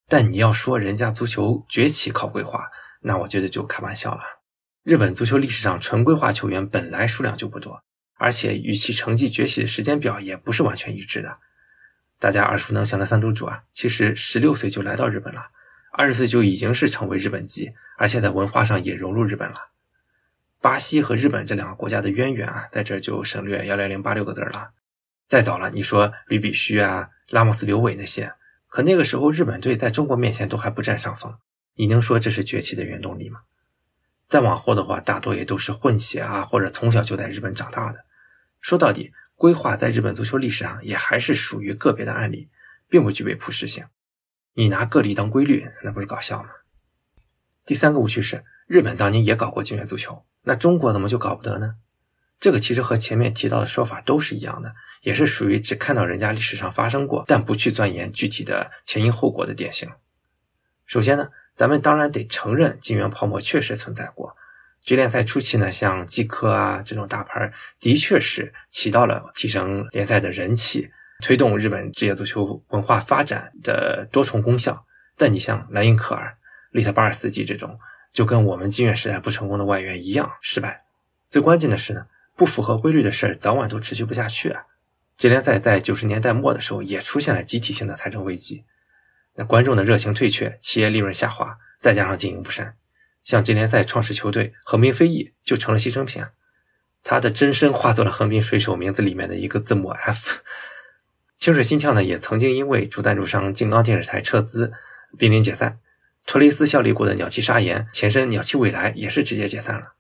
[0.08, 4.24] 但你要说人家足球崛起靠规划，那我觉得就开玩笑了。
[4.82, 7.84] 日本足球历史上纯规划球员本来数量就不多，
[8.16, 11.38] 而且与其成绩崛起的时间表也不是完全一致的。
[12.18, 15.52] 大家耳熟能详的三都主啊，其实十六岁就来到日本了。
[15.98, 19.70] 二十岁就已经是成为日本籍，而且在文化上也融入日本了。
[20.60, 24.72] 巴西和日本这两个国家的渊源啊，在这就省略幺零零八六个字了。
[25.26, 28.34] 再早了，你说吕比须啊、拉莫斯、刘伟那些，
[28.68, 31.38] 可那个时候日本队在中国面前都还不占上风，
[31.76, 33.40] 你能说这是崛起的原动力吗？
[34.28, 38.04] 再往后的话，大多也都是混血啊，或者从小就在日本长大的。
[38.60, 42.50] 说到底，规划在日本足球历史上也还是属于个别的案例，
[42.90, 43.86] 并不具备普适性。
[44.58, 46.50] 你拿个例当规律，那不是搞笑吗？
[47.66, 51.76] 第三个误区是，日本当年也搞过精元足球，那中国怎么就搞不得呢？
[52.40, 59.90] 这个其实和前面提到的说法都是一样的，也是属于只看到人家历史上发生过，但不去钻研具体的前因后果的典型。
[60.86, 64.38] 首先呢，咱们当然得承认金元泡沫确实存在过。
[64.82, 70.92] 职联赛初期呢，像季科啊这种大牌，的确是起到了提升联赛的人气。
[71.22, 74.86] 推动日本职业足球文化发展的多重功效，
[75.18, 76.38] 但你像莱因克尔、
[76.72, 77.80] 利特巴尔斯基这种，
[78.12, 80.84] 就跟我们金元时代不成功的外援一样失败。
[81.30, 84.66] 最关键的是呢，不符合规律的事儿早晚都持续不下去啊。
[85.18, 88.66] 职联赛在九十年代末的时候也出现了集体性的财政危机，
[89.36, 92.76] 那观众的热情退却，企业利润下滑，再加上经营不善，
[93.24, 96.32] 像职联赛创始球队横滨飞翼就成了牺牲品啊，
[97.02, 100.40] 他的真身化作了横滨水手名字里面的一个字母 F。
[101.46, 104.74] 清水心跳呢，也曾经因为主赞助商静冈电视台撤资
[105.16, 105.80] 濒临解散。
[106.26, 109.94] 托雷斯效力过的鸟栖砂岩前身鸟栖未来也是直接解散了。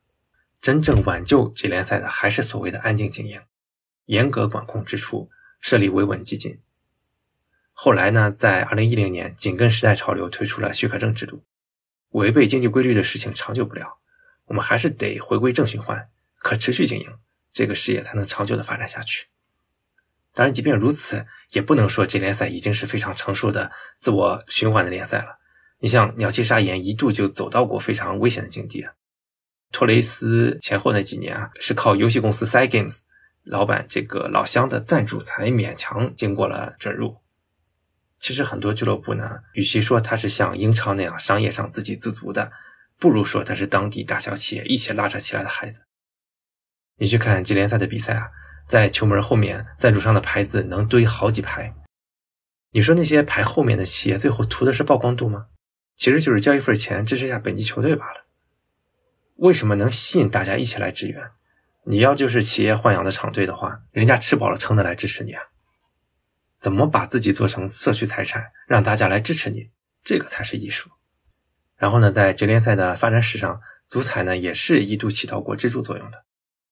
[0.59, 3.39] 真正挽救这联赛的还是所谓的安静经营，
[4.05, 5.29] 严格管控支出，
[5.61, 6.57] 设立维稳基金。
[7.73, 11.43] 后来呢，在二零一零年紧跟时代潮流推出了许可证制度。
[12.13, 13.99] 违背经济规律的事情长久不了，
[14.45, 17.19] 我们还是得回归正循环，可持续经营，
[17.53, 19.27] 这个事业才能长久的发展下去。
[20.36, 25.39] 当然，即便如此，也不能说这联赛已经是非常成熟的自我循环的联赛了。
[25.79, 28.93] 你像鸟栖砂岩一度就走到过非常危险的境地啊。
[29.71, 32.99] 托雷斯前后那几年啊，是靠游戏公司 Cygames
[33.43, 37.17] 老板这个老乡的赞助才勉强经过了准入。
[38.19, 42.51] 其实很多俱乐部呢，与其说它是像英超那样商业上自给自足的，
[42.99, 45.81] 不如说它是当地大小企业一起拉扯起来的孩子。
[46.97, 48.29] 你去看这联赛的比赛啊，
[48.68, 51.74] 在球门后面赞助商的牌子能堆好几排。
[52.72, 55.47] 你说那些排后面的企业最后图的是曝光度吗？
[55.95, 58.26] 其实就是交一份钱支持一下本地球队罢了。
[59.38, 61.32] 为什么能吸引大家一起来支援？
[61.86, 65.43] 你要就是企业豢养的厂队的话，人家吃饱了撑的来支持你啊。
[66.59, 69.70] 怎么把自己做成社区财产，让大家来支持你，
[70.03, 70.89] 这个才是艺术。
[71.78, 76.24] 然后呢，在职联赛的发展史上，足彩呢也是一度起到过支柱作用的。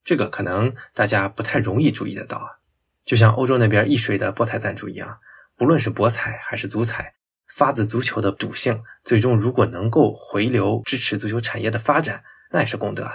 [0.04, 2.60] 这个可能大家不太容易注意得到啊。
[3.06, 5.20] 就像欧洲那边易水的博彩赞助一样，
[5.56, 7.16] 不论是博彩还是足彩，
[7.48, 13.12] 发自足球的赌性，最终如果能够回流支持足球产业的发展，那也是功德。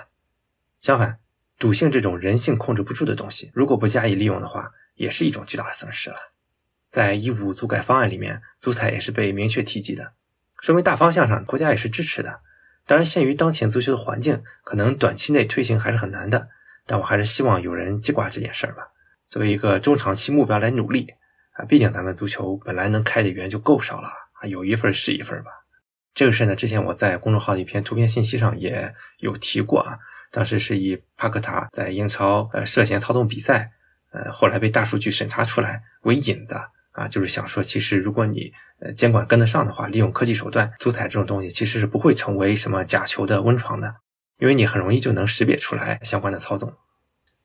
[0.80, 1.18] 相反，
[1.58, 6.16] 赌性这种人性控制不住的东西，如果不加以利用的话，也是一种巨大的损失了。
[6.90, 10.12] 在一五足改方案里面，足彩也是被明确提及的，
[10.60, 12.40] 说明大方向上国家也是支持的。
[12.86, 16.48] 当然，限于当前足球的环境，可能短期内推行还是很难的。
[16.88, 18.82] 但我还是希望有人记挂这件事儿吧，
[19.28, 21.06] 作为一个中长期目标来努力
[21.52, 21.64] 啊。
[21.66, 25.50] 毕竟咱们足球本来能开的源就够少了啊，有一份是一份吧。
[26.14, 29.98] 这个事呢，之前我在公众号的一篇图片信息上也有提过啊。
[30.32, 33.70] 当时是以帕克塔在英超呃涉嫌操纵比赛，
[34.10, 36.56] 呃后来被大数据审查出来为引子。
[36.92, 43.94] 啊，就是想说，其实如果你呃监管跟得上的话，利用科技手段，足彩这种东西其实是不会成为什么假球的温床的，
[44.38, 46.72] 因为你很容易就能识别出来相关的操纵。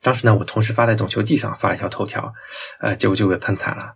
[0.02, 2.34] 当时呢，我同时发在懂球帝上发了一条头条，
[2.80, 3.96] 呃，结果就被喷惨了。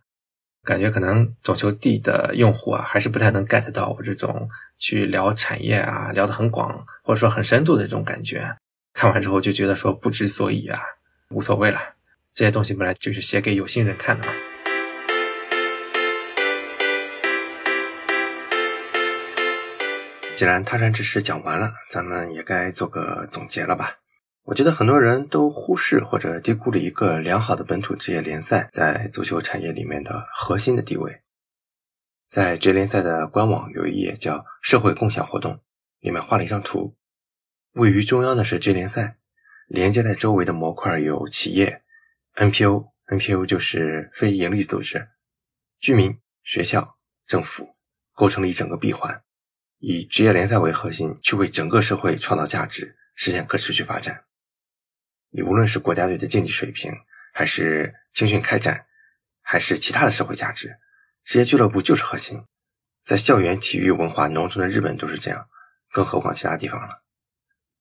[0.63, 8.55] 感觉可能懂球帝的用户啊，还是不太能 get 到我这种去聊产业啊，聊得很广或者说很深度的这种感觉。
[8.93, 10.81] 看完之后就觉得说不知所以啊，
[11.29, 11.79] 无所谓了，
[12.33, 14.33] 这些东西本来就是写给有心人看的嘛。
[20.37, 23.95] 既然他山之石讲完了，咱们也该做个总结了吧？
[24.43, 31.23] 我觉得很多人都忽视或者低估了一个良好的本土职业联赛在足球产业里面的核心的地位。
[32.29, 35.59] 在职业联赛的官网有一页叫“社会共享活动”，
[36.01, 36.95] 里面画了一张图，
[37.71, 39.17] 位于中央的是职业联赛，
[39.65, 41.81] 连接在周围的模块有企业、
[42.35, 45.07] NPO，NPO 就是非营利组织、
[45.79, 47.75] 居民、学校、政府，
[48.13, 49.23] 构成了一整个闭环。
[49.79, 54.25] 以职业联赛为核心，去为整个社会创造价值，实现可持续发展。
[55.29, 56.91] 你无论是国家队的竞技水平，
[57.33, 58.87] 还是青训开展，
[59.41, 60.77] 还是其他的社会价值，
[61.23, 62.43] 职业俱乐部就是核心。
[63.05, 65.47] 在校园体育文化浓重的日本都是这样，
[65.91, 67.03] 更何况其他地方了。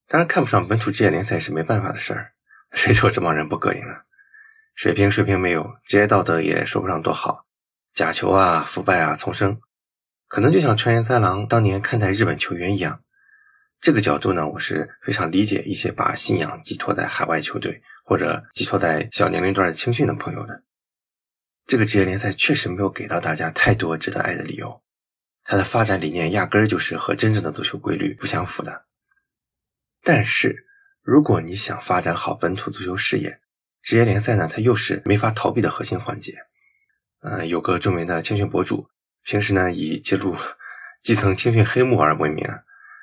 [0.06, 2.32] 当然，看不上本土职业联赛是没办法的事儿，
[2.72, 4.02] 谁说这帮人不膈应呢？
[4.74, 7.46] 水平水平没有，职业道德也说不上多好，
[7.94, 9.60] 假球啊，腐败啊，丛生。
[10.28, 13.02] 可能就像川原三郎当年看待日本球员一样，
[13.80, 20.64] 这个角度呢，我是非常理解一些把信仰寄托在海外球队或者寄托在小年龄段的青训的朋友的。
[21.66, 24.82] 这个职业联赛确实没有给到大家太多值得爱的理由，
[25.44, 28.84] 它的发展理念压根儿就是和真正的足球规律不相符的。
[30.02, 30.66] 但是，
[31.02, 33.40] 如果你想发展好本土足球事业，
[33.82, 36.34] 职业联赛呢，它又是没法逃避的核心环节。
[37.22, 38.88] 嗯，有个著名的青训博主。
[39.26, 40.36] 平时呢，以记录
[41.02, 42.46] 基层青训黑幕而闻名，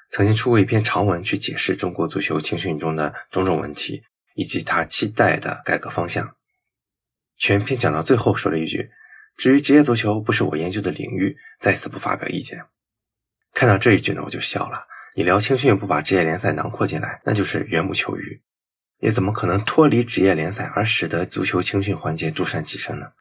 [0.09, 4.03] 曾经出过一篇长文去解释中国足球青训中的种种问题，
[4.34, 6.38] 以及他期待的改革方向。
[7.36, 8.89] 全篇讲到最后说了一句
[9.36, 12.63] ：“至于职业足球不是我研究的领域，在此不发表意见。”
[13.53, 14.88] 看到这一句呢，我就笑了。
[15.17, 18.41] 你聊青训不把职业联赛囊括进来，那就是缘木求鱼。
[18.99, 23.11] 你怎么可能脱离职业联赛而使得足球青训环节独善其身呢？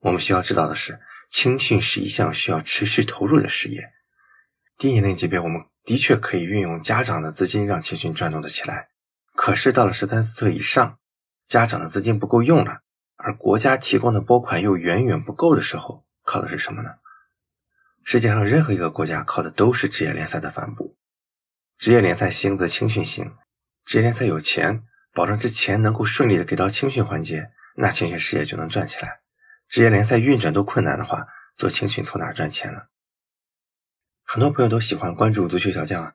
[0.00, 3.92] 我们需要知道的是，青训是一项需要持续投入的事业。
[4.76, 8.90] 低年龄级别，我们的确可以运用家长的资金让青训转动的起来。
[9.34, 10.98] 可是到了十三四岁以上，
[11.46, 12.82] 家长的资金不够用了，
[13.16, 16.90] 而国家提供的拨款又远远不够的时候，靠的是什么呢？
[18.04, 20.96] 世界上任何一个国家靠的都是职业联赛的反哺。
[21.76, 23.32] 职业联赛兴则青训兴，
[23.84, 29.20] 职业联赛有钱，保证这钱能够顺利的给到青训环节，那青训事业就能转起来。
[29.68, 32.82] 职业联赛运转都困难的话，做青训从哪赚钱呢？
[34.24, 36.14] 很多朋友都喜欢关注足球小将啊，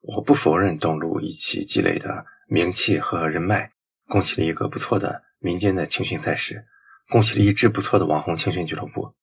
[0.00, 3.72] 我不否认董路一起积累的名气和人脉，
[4.08, 6.66] 供起了一个不错的民间的青训赛事，
[7.08, 9.14] 供起了一支不错的网红青训俱乐部。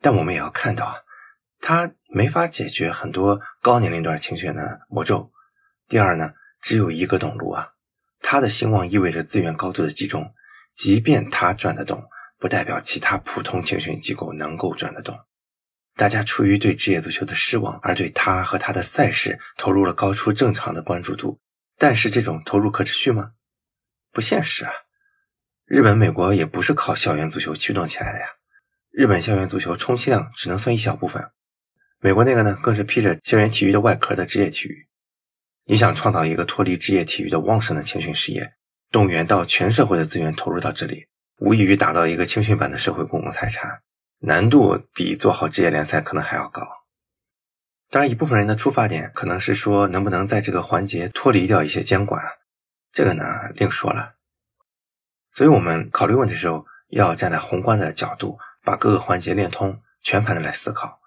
[0.00, 0.96] 但我们也要看到啊，
[1.60, 5.32] 他没法解决很多高年龄段青训的魔咒。
[5.88, 7.74] 第二呢，只有一个董路啊，
[8.20, 10.34] 他的兴旺意味着资源高度的集中。
[10.74, 12.08] 即便他赚得动，
[12.42, 15.16] 不代表其他普通青训机构能够转得动。
[15.94, 21.38] 大家出于对职业足球的失望，而对他和他的赛事投入了高出正常的关注度。
[21.78, 23.34] 但是这种投入可持续吗？
[24.10, 24.72] 不现实啊！
[25.66, 28.26] 日本、美国也不是靠校园足球驱动起来的呀。
[28.90, 31.30] 日本校园足球充其量只能算一小部分，
[32.00, 34.88] 美国那个呢，更是披着校园体育的外壳的职业体育。
[35.66, 38.54] 你想创造一个脱离职业体育的旺盛的青训事业，
[38.90, 41.06] 动员到全社会的资源投入到这里，
[41.44, 43.82] 无异于打造一个青训版的社会公共财产。
[44.20, 46.62] 难度比做好职业联赛可能还要高。
[47.90, 52.22] 当然，一部分人的出发点可能是说，能不能在这个环节脱离掉一些监管，
[52.92, 53.24] 这个呢
[53.56, 54.14] 另说了。
[55.32, 61.00] 所以我们考虑问题的时候，要站在宏观的角度，把各个环节连通，全盘的来思考。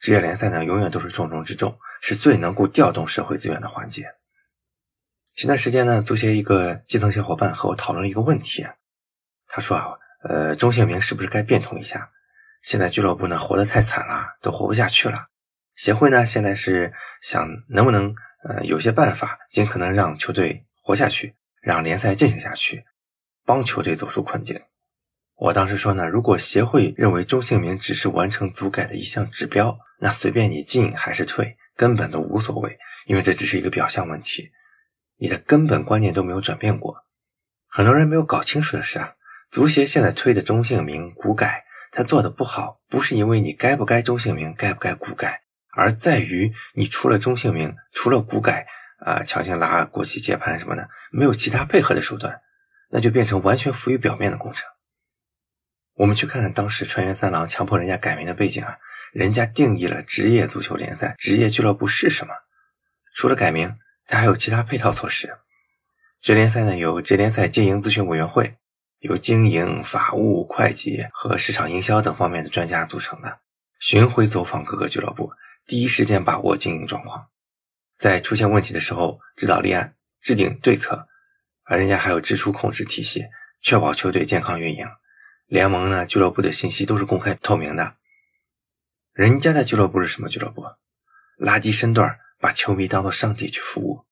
[0.00, 4.16] 职业联赛呢，永远都是重中之重，是最能够调动社会资源的环节。
[5.36, 8.66] 前段时间呢，足协一个基层小伙伴和我讨论了一个问题，
[9.48, 12.10] 他说啊，呃，中性名是不是该变通一下？
[12.62, 15.26] 现在俱乐部呢活得太惨了，都活不下去了。
[15.74, 22.84] 协会呢现在是想能不能呃有些办法，尽可能让球队活下去，让联赛进行下去，
[23.44, 24.60] 帮球队走出困境。
[25.36, 34.50] 我当时说呢，如果协会认为中性名只是完成足改的一项指标，那随便你进还是退，根本都无所谓，因为这只是一个表象问题，
[35.18, 37.04] 你的根本观念都没有转变过。
[37.68, 39.12] 很多人没有搞清楚的是啊，
[39.50, 41.64] 足协现在推的中性名股改。
[41.92, 45.40] 他做的不好，不是因为你该不该中性名，该不该股改，
[45.72, 48.66] 而在于你除了中性名，除了股改，
[48.98, 52.40] 啊，强行拉国旗接盘什么的，没有其他配合的手段，
[52.90, 54.68] 那就变成完全浮于表面的工程。
[55.94, 58.76] 我们去看看当时川原三郎强迫人家改名的背景啊，
[59.12, 62.34] 人家定义了职业足球联赛、职业俱乐部是什么，
[63.14, 65.38] 除了改名，他还有其他配套措施。
[66.20, 68.56] 职业联赛呢，有职业联赛经营咨询委员会。
[68.98, 73.40] 由经营、法务、会计和市场营销等方面的专家组成的，
[73.78, 75.32] 巡回走访各个俱乐部，
[75.66, 77.28] 第一时间把握经营状况，
[77.98, 81.08] 在出现问题的时候指导立案、制定对策。
[81.68, 83.24] 而人家还有支出控制体系，
[83.60, 84.86] 确保球队健康运营。
[85.46, 87.96] 联盟呢，俱乐部的信息都是公开透明的。
[89.12, 90.62] 人家的俱乐部是什么俱乐部？
[91.38, 94.04] 垃圾身段，把球迷当做上帝去服务。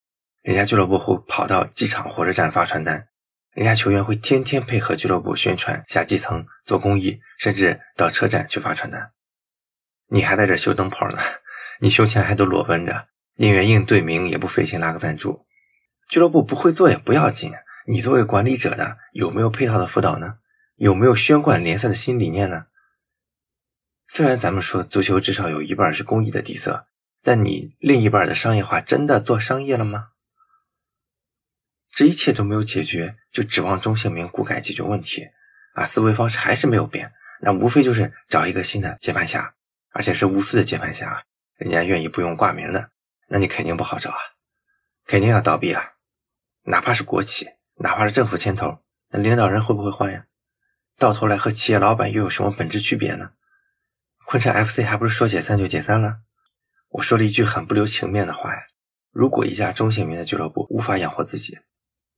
[0.42, 3.08] 人家俱乐部会跑到机场、火车站发传单。
[3.54, 9.12] 人家球员会天天配合俱乐部宣传、下基层做公益，甚至到车站去发传单。
[10.08, 11.18] 你还在这修灯泡呢，
[11.80, 15.46] 你胸前还都裸奔着，宁愿应队名也不费心拉个赞助。
[16.08, 17.52] 俱乐部不会做也不要紧，
[17.86, 20.38] 你作为管理者的有没有配套的辅导呢？
[20.74, 22.66] 有没有宣贯联赛的新理念呢？
[24.08, 26.88] 虽然咱们说足球至少有一半是公益的底色，
[27.22, 30.08] 但你另一半的商业化真的做商业了吗？
[31.94, 35.28] 这一切都没有解决，就指望中性名股改解决问题
[35.74, 35.84] 啊？
[35.84, 39.54] 思维方式还是没有变，那无非就是找一个新的接盘侠，
[39.92, 41.22] 而且是无私的接盘侠，
[41.56, 42.90] 人家愿意不用挂名的，
[43.28, 44.18] 那你肯定不好找啊，
[45.06, 45.92] 肯定要倒闭啊！
[46.64, 48.80] 哪怕是国企，哪怕是政府牵头，
[49.10, 50.26] 那领导人会不会换呀？
[50.98, 53.32] 到头来和企业老板又有什么本质区别呢？
[54.26, 56.22] 昆山 FC 还不是说解散就解散了？
[56.90, 58.62] 我说了一句很不留情面的话呀：
[59.12, 61.58] 如果一家中性名的俱乐部无法养活自己，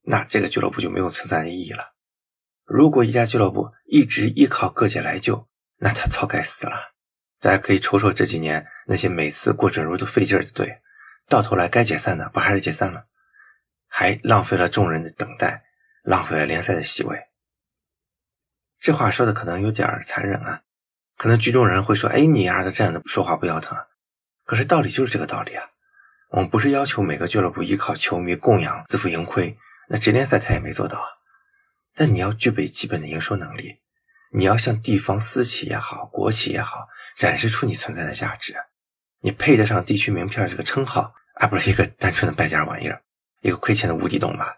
[0.09, 1.93] 那这个俱乐部就没有存在的意义了。
[2.63, 5.49] 如果一家俱乐部一直依靠各界来救，
[5.79, 6.93] 那他早该死了。
[7.41, 10.81] 大家可以瞅瞅这几年那些每次过准入都费劲的队，
[11.27, 13.05] 到头来该解散的不还是解散了，
[13.89, 15.65] 还浪费了众人的等待，
[16.03, 17.25] 浪费了联赛的席位。
[18.79, 20.61] 这话说的可能有点残忍啊，
[21.17, 23.77] 可能局中人会说：“哎，你丫的站着说话不腰疼。”
[24.45, 25.65] 可是道理就是这个道理啊。
[26.29, 29.57] 我们不是要求每个俱乐部依靠球迷供养自负盈亏。
[29.87, 31.07] 那职联赛他也没做到啊，
[31.95, 33.77] 但你要具备基本的营收能力，
[34.31, 38.55] 你要向地方私企也好，国企也好，展示出你存在的价值，
[39.21, 43.01] 你配得上地区名片这个称号，而不是一个单纯的败家玩意儿，
[43.41, 44.57] 一个亏钱的无底洞吧？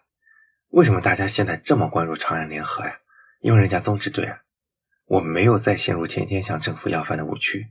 [0.70, 3.00] 为什么大家现在这么关注长安联合呀？
[3.42, 4.40] 因为人家宗旨对啊，
[5.06, 7.68] 我没有再陷入天天向政府要饭的误区，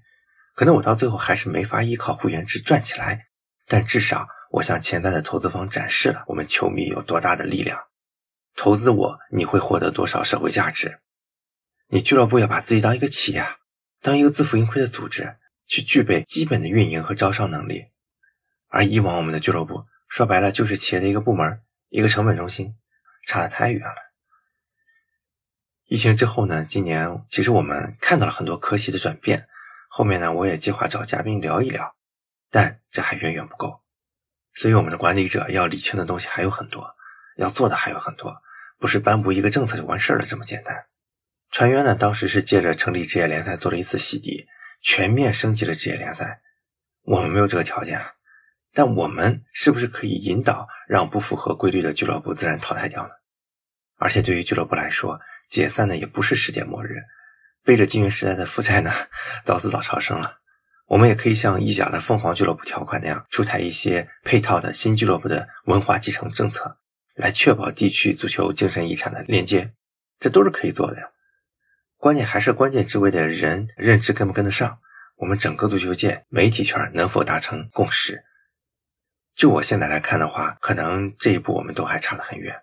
[0.55, 3.27] 可能我到最后还是没法依靠会员制赚起来，
[3.69, 4.27] 但至少。
[4.51, 7.79] 我向潜在的投资方展示了我们球迷有多大的力量，
[8.57, 11.01] 投资我你会获得多少社会价值？
[11.89, 13.47] 你俱乐部要把自己当一个企业，
[14.01, 17.89] 当一个自负盈亏的组织，去具备基本的运营和招商能力。
[18.69, 21.61] 而以往我们的俱乐部说白了就是企业的一个部门，
[21.91, 22.75] 一个成本中心，
[23.27, 23.97] 差得太远了。
[25.89, 29.47] 疫情之后呢，今年其实我们看到了很多可喜的转变，
[29.91, 31.95] 后面呢我也计划找嘉宾聊一聊，
[32.51, 33.83] 但这还远远不够。
[34.55, 36.95] 所以，我们的管理者要理清的东西还有很多，
[37.37, 38.43] 要做的还有很多，
[38.79, 40.87] 不是颁布一个政策就完事儿了这么简单。
[41.51, 44.47] 船员呢，当时是借着成立职业联赛做了一次洗涤，
[44.83, 46.41] 全面升级了职业联赛。
[47.03, 48.13] 我们没有这个条件啊，
[48.75, 53.15] 但我们是不是可以引导让不符合规律的俱乐部自然淘汰掉呢？
[53.97, 56.97] 而且对于俱乐部来说，解散呢也不是世界末日，
[57.65, 58.93] 背着金元时代的负债呢，
[59.45, 60.39] 早死早超生了。
[60.89, 66.79] 我们也可以像意甲的凤凰俱乐部条款那样，出台一些配套的新俱乐部的文化继承政策，
[67.15, 69.75] 来确保地区足球精神遗产的链接，
[70.19, 71.11] 这都是可以做的呀。
[71.99, 74.79] 关键还是关键职位的人认知跟不跟得上，
[75.17, 78.25] 我们整个足球界媒体圈能否达成共识？
[79.35, 82.63] 就我现在来看的话，可能这一步我们都还差得很远。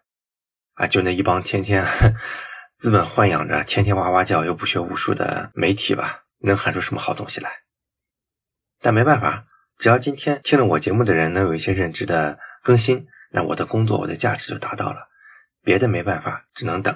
[0.73, 1.85] 啊，就那一帮天天
[2.75, 7.64] 资本豢养着、天天哇哇叫又不学无术的媒体吧，能喊出什么好东西来？
[8.85, 9.47] 但没办法，
[9.79, 15.09] 只要今天听了我节目的人能有一些认知的更新，那我的工作、我的价值就达到了。
[15.63, 16.95] 别的没办法，只能等。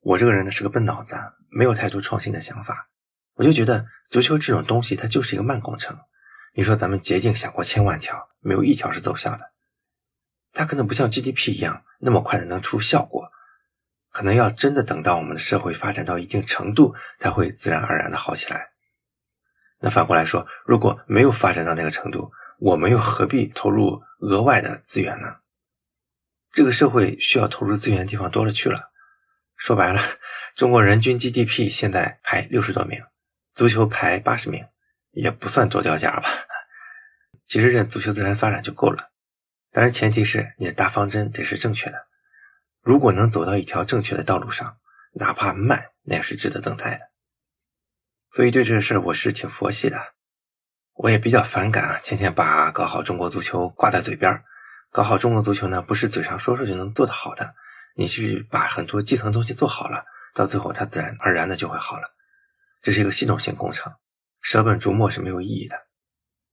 [0.00, 1.14] 我这个人呢是个笨脑子，
[1.50, 2.88] 没有太多创新的想法。
[3.34, 5.98] 我就觉得足球这种东西，它就是一个慢工程。
[6.54, 9.52] 你说咱们捷径想过千万条，没有一条是奏效的。
[10.54, 13.30] 它可能不像 GDP 一样那么快的能出效果，
[14.10, 18.71] 可能要真的等到我们的社会发展到一定程度，才会自然而然的好起来。
[19.82, 22.30] 那反过来说，如果没有发展到那个程度，
[22.60, 25.36] 我们又何必投入额外的资源呢？
[26.52, 28.90] 这个社会需要投入资源的地方多了去了。
[29.56, 30.00] 说白了，
[30.54, 33.02] 中国人均 GDP 现在排六十多名，
[33.54, 34.64] 足球排八十名，
[35.10, 36.28] 也不算多掉价吧。
[37.48, 39.10] 其实认足球自然发展就够了。
[39.72, 42.06] 当然，前提是你的大方针得是正确的。
[42.82, 44.76] 如果能走到一条正确的道路上，
[45.14, 47.11] 哪怕慢，那也是值得等待的。
[48.34, 50.14] 所以对这个事儿，我是挺佛系的。
[50.94, 54.44] 我也比较反感啊，天天把搞好中国足球挂在嘴边儿
[54.90, 57.54] 搞好中国足球呢，不是嘴上说说就能做得好的。
[57.94, 62.08] 你去把很多基层东西做好了，到最后它自然而然的就会好了。
[62.80, 63.92] 这是一个系统性工程，
[64.40, 65.76] 舍本逐末是没有意义的。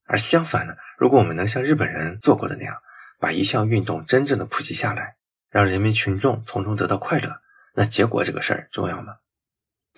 [0.06, 2.76] 而相反呢，如果我们能像日本人做过的那样，
[3.22, 5.16] 把一项运动真正的普及下来，
[5.50, 7.40] 让人民群众从中得到快乐，
[7.74, 9.14] 那结果这个事儿重要吗？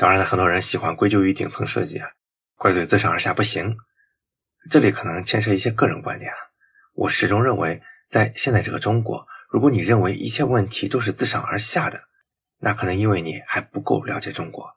[0.01, 2.09] 当然了，很多人喜欢归咎于顶层设计啊，
[2.55, 3.77] 怪罪自上而下不行。
[4.67, 6.37] 这里可能牵涉一些个人观点啊。
[6.95, 12.01] 我始终认为，在现在这个中国，如果你认为一切问题都是自上而下的，
[12.57, 14.75] 那可能因为你还不够了解中国。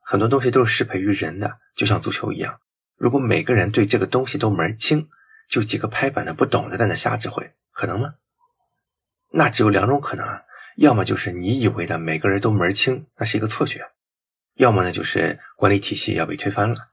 [0.00, 2.58] 很多东西都是适配于人的，就像足球一样，
[2.96, 5.10] 如果每个人对这个东西都门儿清，
[5.46, 7.52] 就几个拍板的不懂的在那瞎指挥。
[7.70, 8.14] 可能吗？
[9.30, 10.44] 那只有两种可能啊，
[10.78, 13.82] 要么就是你以为的每个人都门清，那是一个错觉；
[14.58, 16.88] 要么呢就是管理体系要被推翻了。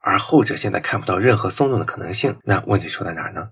[0.00, 3.50] 而后者现在看不到任何松动的可能性，那问题出在哪儿呢？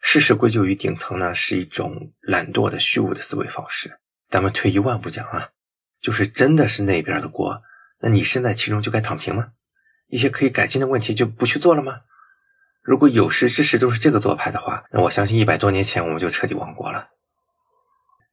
[0.00, 3.98] 事实归咎于顶层呢，是一种懒惰的虚无的思维方式。
[4.28, 5.50] 咱们退一万步讲啊，
[6.00, 7.62] 就是真的是那边的锅，
[8.00, 9.52] 那你身在其中就该躺平吗？
[10.08, 12.00] 一些可以改进的问题就不去做了吗？
[12.82, 17.10] 如果有识之士都是这个做派的话，那我相信一百多年前我们就彻底亡国了。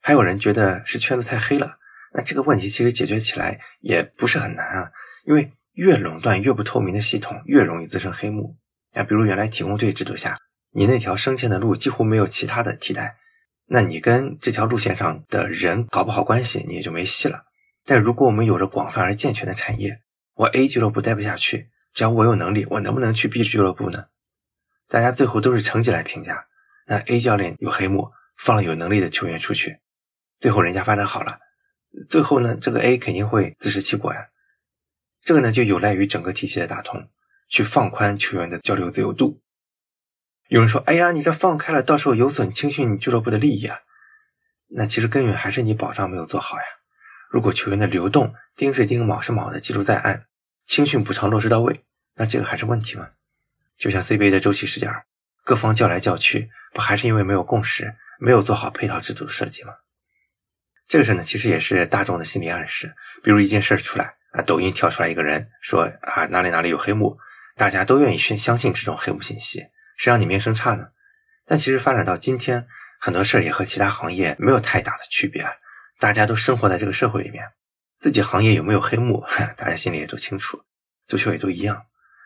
[0.02, 1.78] 还有人觉得是圈子太黑了，
[2.14, 4.92] 那这个问题其实解决起来也不是很难啊，
[5.26, 8.58] 因为越垄断越不透明的系统越容易滋生黑幕。
[8.94, 10.38] 那比如原来体工队制度下，
[10.72, 13.18] 你那条升迁的路几乎没有其他的替代，
[13.68, 17.44] 那你跟这条路线上的人搞不好关系，你也就没戏了。
[17.86, 20.02] 但如果我们有着广泛而健全的产业，
[20.34, 24.06] 我 A 俱乐部待不下去，只要我有能力，我能不能去 B 俱乐部呢？
[24.88, 26.46] 大家最后都是成绩来评价，
[26.88, 29.80] 那 A 教练有黑幕，放了有能力的球员出去，
[30.40, 31.38] 最后人家发展好了，
[32.08, 34.28] 最后呢，这个 A 肯定会自食其果呀。
[35.22, 37.10] 这个呢，就有赖于整个体系的打通，
[37.48, 39.42] 去放宽球员的交流自由度。
[40.48, 43.82] 有人说：“哎呀，你这放开了，到时候有损青训俱乐部的利益啊。”
[44.72, 46.64] 那其实根源还是你保障没有做好呀。
[47.30, 50.26] 如果球员的流动丁是丁，卯是卯的记录在案，
[50.66, 51.84] 青训补偿落实到位，
[52.16, 53.10] 那这个还是问题吗？
[53.78, 54.92] 就像 CBA 的周期时间，
[55.44, 59.74] 各方叫来叫去，不还是因为没有共识，没有做好配套制度的设计吗？
[60.90, 62.96] 这个事呢，其实也是大众的心理暗示。
[63.24, 67.20] 比如一件事出来啊，抖音跳出来一个人说啊哪里哪里有黑幕，
[67.56, 69.68] 大家都愿意去相信这种黑幕信息，
[69.98, 70.90] 谁让你名声差呢？
[71.46, 72.66] 但其实发展到今天，
[73.00, 75.46] 很多事儿也和其他行业没有太大的区别，
[76.00, 77.46] 大家都生活在这个社会里面，
[78.00, 79.24] 自己行业有没有黑幕，
[79.56, 80.64] 大家心里也都清楚，
[81.06, 81.86] 足球也都一样。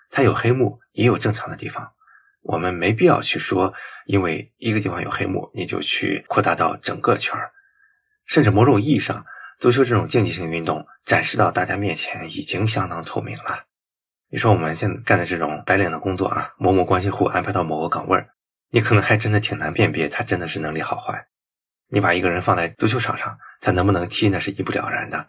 [0.09, 1.91] 它有黑幕，也有正常的地方。
[2.43, 3.73] 我们没必要去说，
[4.05, 7.52] 因为一个地方有黑幕，你就去扩大到整个圈儿。
[8.25, 9.25] 甚至某种意义上，
[9.59, 13.65] 足球这种竞技性运动展示到大家面前已经相当透明了。
[14.29, 18.29] 你说我们现在干的这种白领的工作啊，某某关系户安排到某个岗位儿
[18.71, 21.27] 你可能还真的挺难辨别他真的是能力好坏。
[21.89, 25.27] 你把一个人放在足球场上，他能不能踢，那是一目了然的。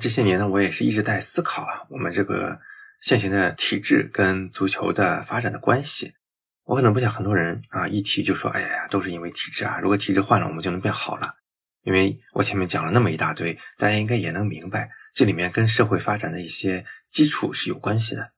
[0.00, 2.60] 这些年呢，我也是一直在思考啊，我们这个
[3.00, 6.14] 现行的体制跟足球的发展的关系。
[6.64, 9.80] 我可能不像很多人啊，一提就说，哎呀，都是因为体制啊。
[9.82, 11.34] 如果体制换了，我们就能变好了。
[11.84, 18.32] 因为我前面讲了那么一大堆，大家应该也能明白，这里面跟社会发展的一些基础是有关系的。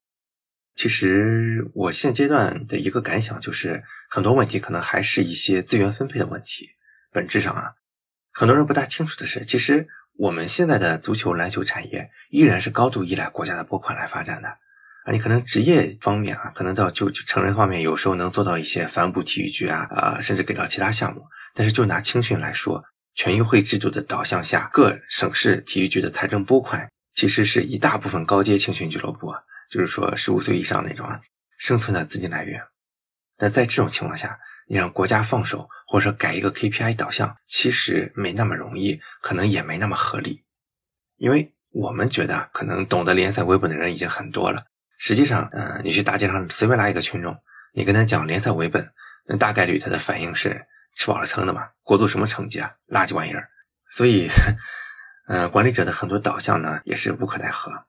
[0.74, 6.68] 其实我现阶段的一个感想就是，很多问题可能还是一些资源分配的问题。
[7.10, 7.72] 本质上啊，
[8.32, 14.48] 很多人不大清楚的是，其实我们现在的足球、篮球产业依然是高度依赖国家的拨款来发展的。
[14.48, 21.22] 啊，你可能职业方面啊，可能到就就成人方面，有时候能做到一些反哺体育局啊，啊，甚至给到其他项目。
[21.54, 22.84] 但是就拿青训来说，
[23.16, 29.34] 全运会制度的导向下，各省市体育局的财政拨款，其实是一大部分高阶青训俱乐部，
[29.70, 31.18] 就是说十五岁以上那种啊，
[31.58, 32.62] 生存的资金来源。
[33.38, 34.38] 那在这种情况下，
[34.68, 40.44] 你让国家放手，或者说改一个 KPI 导向，其实没那么容易，可能也没那么合理。
[41.16, 44.64] 因为我们觉得，可能懂得联赛为本的人已经很多了。
[44.98, 47.34] 实际上，嗯，你去大街上随便拉一个群众，
[47.72, 48.90] 你跟他讲联赛为本，
[49.26, 50.66] 那大概率他的反应是
[50.96, 51.68] 吃饱了撑的嘛？
[51.82, 52.72] 国足什么成绩啊？
[52.88, 53.48] 垃圾玩意儿！
[53.90, 54.28] 所以，
[55.28, 57.84] 嗯， 管理者的很多导向呢，也是无可奈何。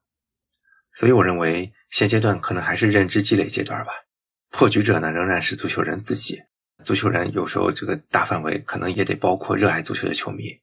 [0.94, 3.92] 所以，我认为现阶段可能还是认知积累阶段吧。
[4.52, 6.44] 破局者呢，仍然是足球人自己。
[6.84, 10.60] 足球人有时候这个大范围可能也得包括热爱足球的球迷。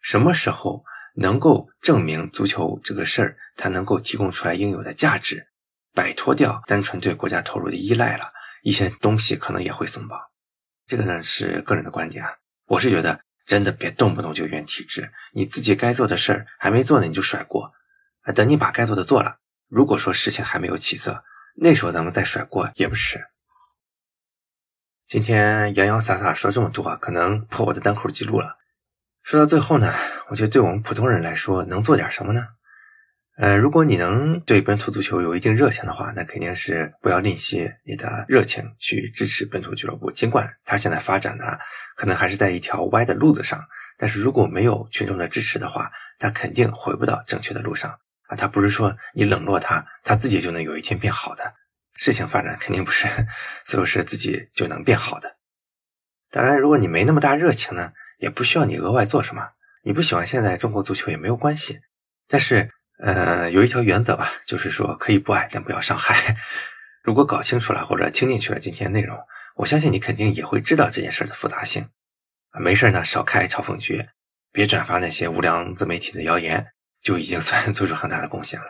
[0.00, 0.84] 什么时候
[1.16, 5.48] 能够证明足球这个事儿，它能够提供出来应有的价值？
[5.92, 8.32] 摆脱掉单纯对国家投入的依赖了，
[8.62, 10.29] 一些东西可能也会松绑。
[10.90, 12.34] 这个呢是个人的观点啊，
[12.66, 17.70] 我是觉得真的别动不动就怨体制，你自己该做的事儿还没做呢，你就甩锅。
[18.34, 19.36] 等你把该做的做了，
[19.68, 21.22] 如果说事情还没有起色，
[21.54, 23.24] 那时候咱们再甩锅也不迟。
[25.06, 28.56] 今天洋洋洒洒说这么多，可能破我的单口记录了。
[29.22, 29.94] 说到最后呢，
[30.30, 32.48] 我觉得对我们普通人来说，能做点什么呢？
[33.40, 40.12] 呃，如果你能对本土足球有一定热情的话，那肯定是不要吝惜你的热情去支持本土俱乐部。
[40.12, 41.58] 尽管它现在发展的
[41.96, 43.58] 可能还是在一条歪的路子上，
[43.96, 48.36] 但是如果没有群众的支持的话，它肯定回不到正确的路上啊！
[48.36, 51.54] 它不是说你冷落它，它自己就能有一天变好的。
[51.94, 53.08] 事情发展肯定不是
[53.64, 55.36] 所有事自己就能变好的。
[56.30, 59.48] 当然，如果你没那么大热情呢，也不需要你额外做什么。
[59.82, 61.80] 你不喜欢现在中国足球也没有关系，
[62.28, 62.68] 但是。
[63.02, 66.36] 呃，有一条原则吧，就是说可以不爱，但不要伤害。
[67.02, 69.18] 如果搞清楚了或者听进去了今天内容，
[69.56, 71.88] 我相信你肯定也会知道这件事的复杂性。
[72.52, 74.06] 没事呢，少开嘲讽局，
[74.52, 76.66] 别转发那些无良自媒体的谣言，
[77.00, 78.66] 就已经算 做出很大的贡献了。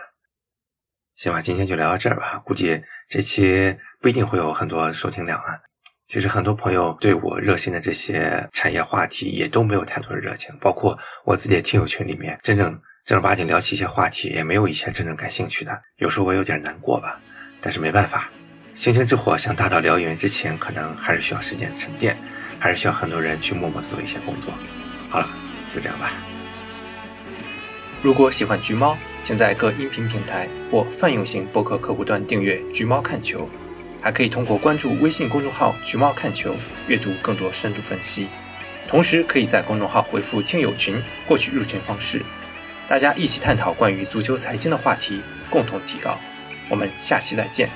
[1.16, 2.40] 行吧，今天就聊到这儿吧。
[2.44, 5.58] 估计这期不一定会有很多收听量啊。
[6.06, 12.80] 其实很多朋友对我热心的这些产业话题也都没有太多的热情，包括我自己的听友群里面，真正。
[13.06, 17.20] 正儿八经聊起一些话题，也没有以前真正感兴趣的，有时候我有点难过吧。
[17.60, 18.30] 但是没办法，
[18.74, 22.16] 星星之火想大到燎原之前，可能还是需要时间沉淀，
[22.58, 24.52] 还是需要很多人去默默做一些工作。
[25.08, 25.28] 好了，
[25.74, 26.12] 就这样吧。
[28.02, 33.46] 如果喜欢橘猫，请在各音频平台或泛用型博客客户端订阅“橘猫看球”，
[34.00, 36.56] 还可以通过关注微信公众号“橘猫看球”
[36.88, 38.28] 阅读更多深度分析。
[38.88, 42.22] 同时，可以在公众号回复“听友群”获取入群方式。
[42.90, 46.18] 大家一起探讨关于足球财经的话题，共同提高。
[46.68, 47.70] 我们下期再见。